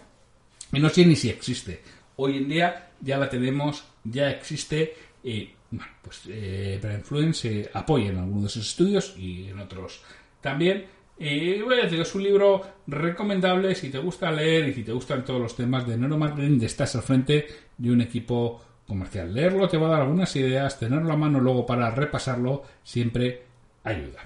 y 0.73 0.81
no 0.81 0.88
sé 0.88 1.07
ni 1.07 1.16
si 1.16 1.29
existe. 1.29 1.83
Hoy 2.16 2.38
en 2.38 2.49
día 2.49 2.90
ya 3.01 3.18
la 3.18 3.29
tenemos, 3.29 3.85
ya 4.05 4.31
existe. 4.31 4.94
y 5.23 5.51
bueno, 5.70 5.90
pues 6.03 6.23
eh, 6.29 6.81
Influence 6.97 7.49
se 7.49 7.70
apoya 7.73 8.11
en 8.11 8.18
algunos 8.18 8.42
de 8.42 8.49
esos 8.49 8.68
estudios 8.68 9.14
y 9.16 9.49
en 9.49 9.59
otros 9.59 10.03
también. 10.40 10.87
Y 11.18 11.61
a 11.61 11.85
decir, 11.85 12.00
es 12.00 12.14
un 12.14 12.22
libro 12.24 12.62
recomendable 12.87 13.74
si 13.74 13.88
te 13.90 13.98
gusta 13.98 14.33
leer 14.33 14.68
y 14.68 14.74
si 14.74 14.83
te 14.83 14.92
gustan 14.92 15.24
todos 15.24 15.40
los 15.40 15.55
temas 15.57 15.87
de 15.87 15.96
neuromarketing, 15.96 16.59
de 16.59 16.66
estás 16.66 16.96
al 16.96 17.03
frente 17.03 17.46
de 17.79 17.90
un 17.90 18.00
equipo 18.00 18.61
comercial. 18.87 19.33
Leerlo 19.33 19.68
te 19.68 19.79
va 19.79 19.87
a 19.87 19.90
dar 19.90 20.03
algunas 20.03 20.35
ideas, 20.37 20.79
tenerlo 20.79 21.12
a 21.12 21.16
mano 21.16 21.40
luego 21.40 21.64
para 21.64 21.90
repasarlo 21.90 22.64
siempre 22.83 23.42
ayuda. 23.85 24.20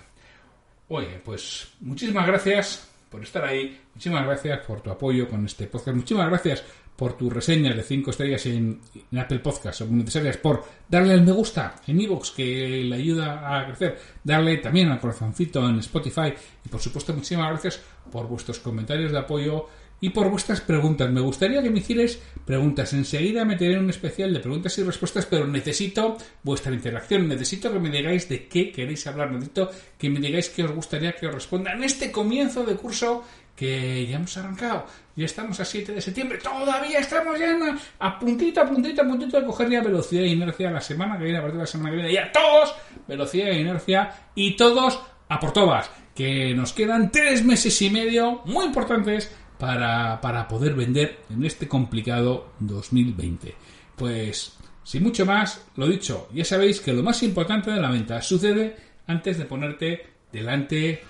Oye, 0.89 1.21
pues 1.23 1.69
muchísimas 1.81 2.27
gracias 2.27 2.89
por 3.11 3.23
estar 3.23 3.45
ahí, 3.45 3.79
muchísimas 3.95 4.25
gracias 4.25 4.67
por 4.67 4.81
tu 4.81 4.91
apoyo 4.91 5.29
con 5.29 5.45
este 5.45 5.67
podcast, 5.67 5.97
muchísimas 5.97 6.29
gracias 6.29 6.65
por 6.99 7.17
tus 7.17 7.33
reseñas 7.33 7.77
de 7.77 7.85
5 7.85 8.11
estrellas 8.11 8.45
en, 8.47 8.81
Apple 9.17 9.39
Podcast, 9.39 9.79
son 9.79 9.91
muy 9.91 9.99
necesarias, 10.01 10.37
por 10.37 10.65
darle 10.89 11.15
el 11.15 11.23
me 11.23 11.31
gusta 11.31 11.77
en 11.87 12.01
iVoox, 12.01 12.33
que 12.33 12.83
le 12.83 12.97
ayuda 12.97 13.57
a 13.57 13.67
crecer, 13.67 13.97
darle 14.25 14.57
también 14.57 14.89
al 14.89 14.99
corazoncito 14.99 15.65
en 15.69 15.79
Spotify 15.79 16.35
y 16.65 16.69
por 16.69 16.81
supuesto 16.81 17.15
muchísimas 17.15 17.51
gracias 17.51 17.81
por 18.11 18.27
vuestros 18.27 18.59
comentarios 18.59 19.13
de 19.13 19.19
apoyo 19.19 19.69
y 20.01 20.11
por 20.11 20.29
vuestras 20.29 20.61
preguntas. 20.61 21.09
Me 21.11 21.21
gustaría 21.21 21.63
que 21.63 21.71
me 21.71 21.79
hicierais 21.79 22.21
preguntas. 22.45 22.93
Enseguida 22.93 23.45
meteré 23.45 23.79
un 23.79 23.91
especial 23.91 24.33
de 24.33 24.41
preguntas 24.41 24.77
y 24.79 24.83
respuestas, 24.83 25.27
pero 25.27 25.47
necesito 25.47 26.17
vuestra 26.43 26.73
interacción. 26.73 27.29
Necesito 27.29 27.73
que 27.73 27.81
me 27.81 27.91
digáis 27.91 28.29
de 28.29 28.47
qué 28.47 28.71
queréis 28.71 29.07
hablar. 29.07 29.33
Necesito 29.33 29.71
que 29.99 30.11
me 30.11 30.21
digáis 30.21 30.51
qué 30.51 30.65
os 30.65 30.73
gustaría 30.73 31.13
que 31.13 31.27
os 31.27 31.35
responda 31.35 31.73
en 31.73 31.83
este 31.83 32.13
comienzo 32.13 32.65
de 32.65 32.77
curso 32.77 33.25
que 33.59 34.07
ya 34.07 34.17
hemos 34.17 34.37
arrancado. 34.37 34.87
Ya 35.17 35.25
estamos 35.25 35.59
a 35.59 35.65
7 35.65 35.93
de 35.93 36.01
septiembre. 36.01 36.39
Todavía 36.39 37.01
estamos 37.01 37.39
ya 37.39 37.57
a 37.99 38.19
puntito, 38.19 38.61
a 38.61 38.67
puntito, 38.67 39.03
a 39.03 39.05
puntito 39.05 39.41
de 39.41 39.47
coger 39.47 39.69
ya 39.69 39.83
velocidad 39.83 40.23
e 40.23 40.29
inercia 40.29 40.71
la 40.71 40.81
semana 40.81 41.19
que 41.19 41.25
viene, 41.25 41.39
a 41.39 41.41
partir 41.41 41.57
de 41.57 41.63
la 41.63 41.67
semana 41.67 41.91
que 41.91 41.97
viene. 41.97 42.13
Ya 42.13 42.31
todos 42.31 42.75
velocidad 43.09 43.49
e 43.49 43.61
inercia 43.61 44.13
y 44.37 44.57
todos 44.57 45.01
a 45.29 45.41
por 45.41 45.53
todas. 45.53 45.91
Que 46.15 46.55
nos 46.55 46.73
quedan 46.73 47.11
tres 47.11 47.45
meses 47.45 47.83
y 47.83 47.91
medio 47.91 48.43
muy 48.45 48.67
importantes 48.67 49.35
para, 49.59 50.21
para 50.21 50.47
poder 50.47 50.75
vender 50.75 51.19
en 51.29 51.45
este 51.45 51.67
complicado 51.67 52.53
2020. 52.61 53.57
Pues, 53.97 54.57
sin 54.85 55.03
mucho 55.03 55.27
más, 55.27 55.67
lo 55.75 55.89
dicho, 55.89 56.29
ya 56.33 56.45
sabéis 56.45 56.81
que 56.81 56.93
lo 56.93 57.03
más 57.03 57.25
importante 57.25 57.73
de 57.73 57.81
la 57.81 57.91
venta 57.91 58.23
sucede 58.23 58.77
antes 59.09 59.37
de 59.37 59.47
ponerte 59.47 60.07
delante 60.31 61.03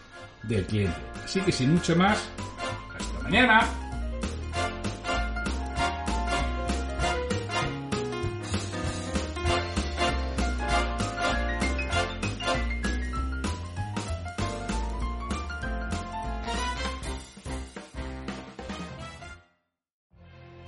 del 0.44 0.64
cliente. 0.66 0.96
Así 1.24 1.40
que 1.40 1.52
sin 1.52 1.74
mucho 1.74 1.96
más, 1.96 2.28
hasta 2.96 3.22
mañana. 3.22 3.68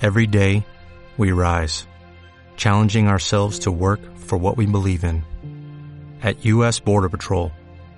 Every 0.02 0.26
day, 0.26 0.64
we 1.18 1.30
rise, 1.30 1.86
challenging 2.56 3.06
ourselves 3.06 3.60
to 3.60 3.70
work 3.70 4.00
for 4.16 4.38
what 4.38 4.56
we 4.56 4.64
believe 4.64 5.04
in. 5.04 5.24
At 6.22 6.44
U.S. 6.46 6.80
Border 6.80 7.10
Patrol, 7.10 7.52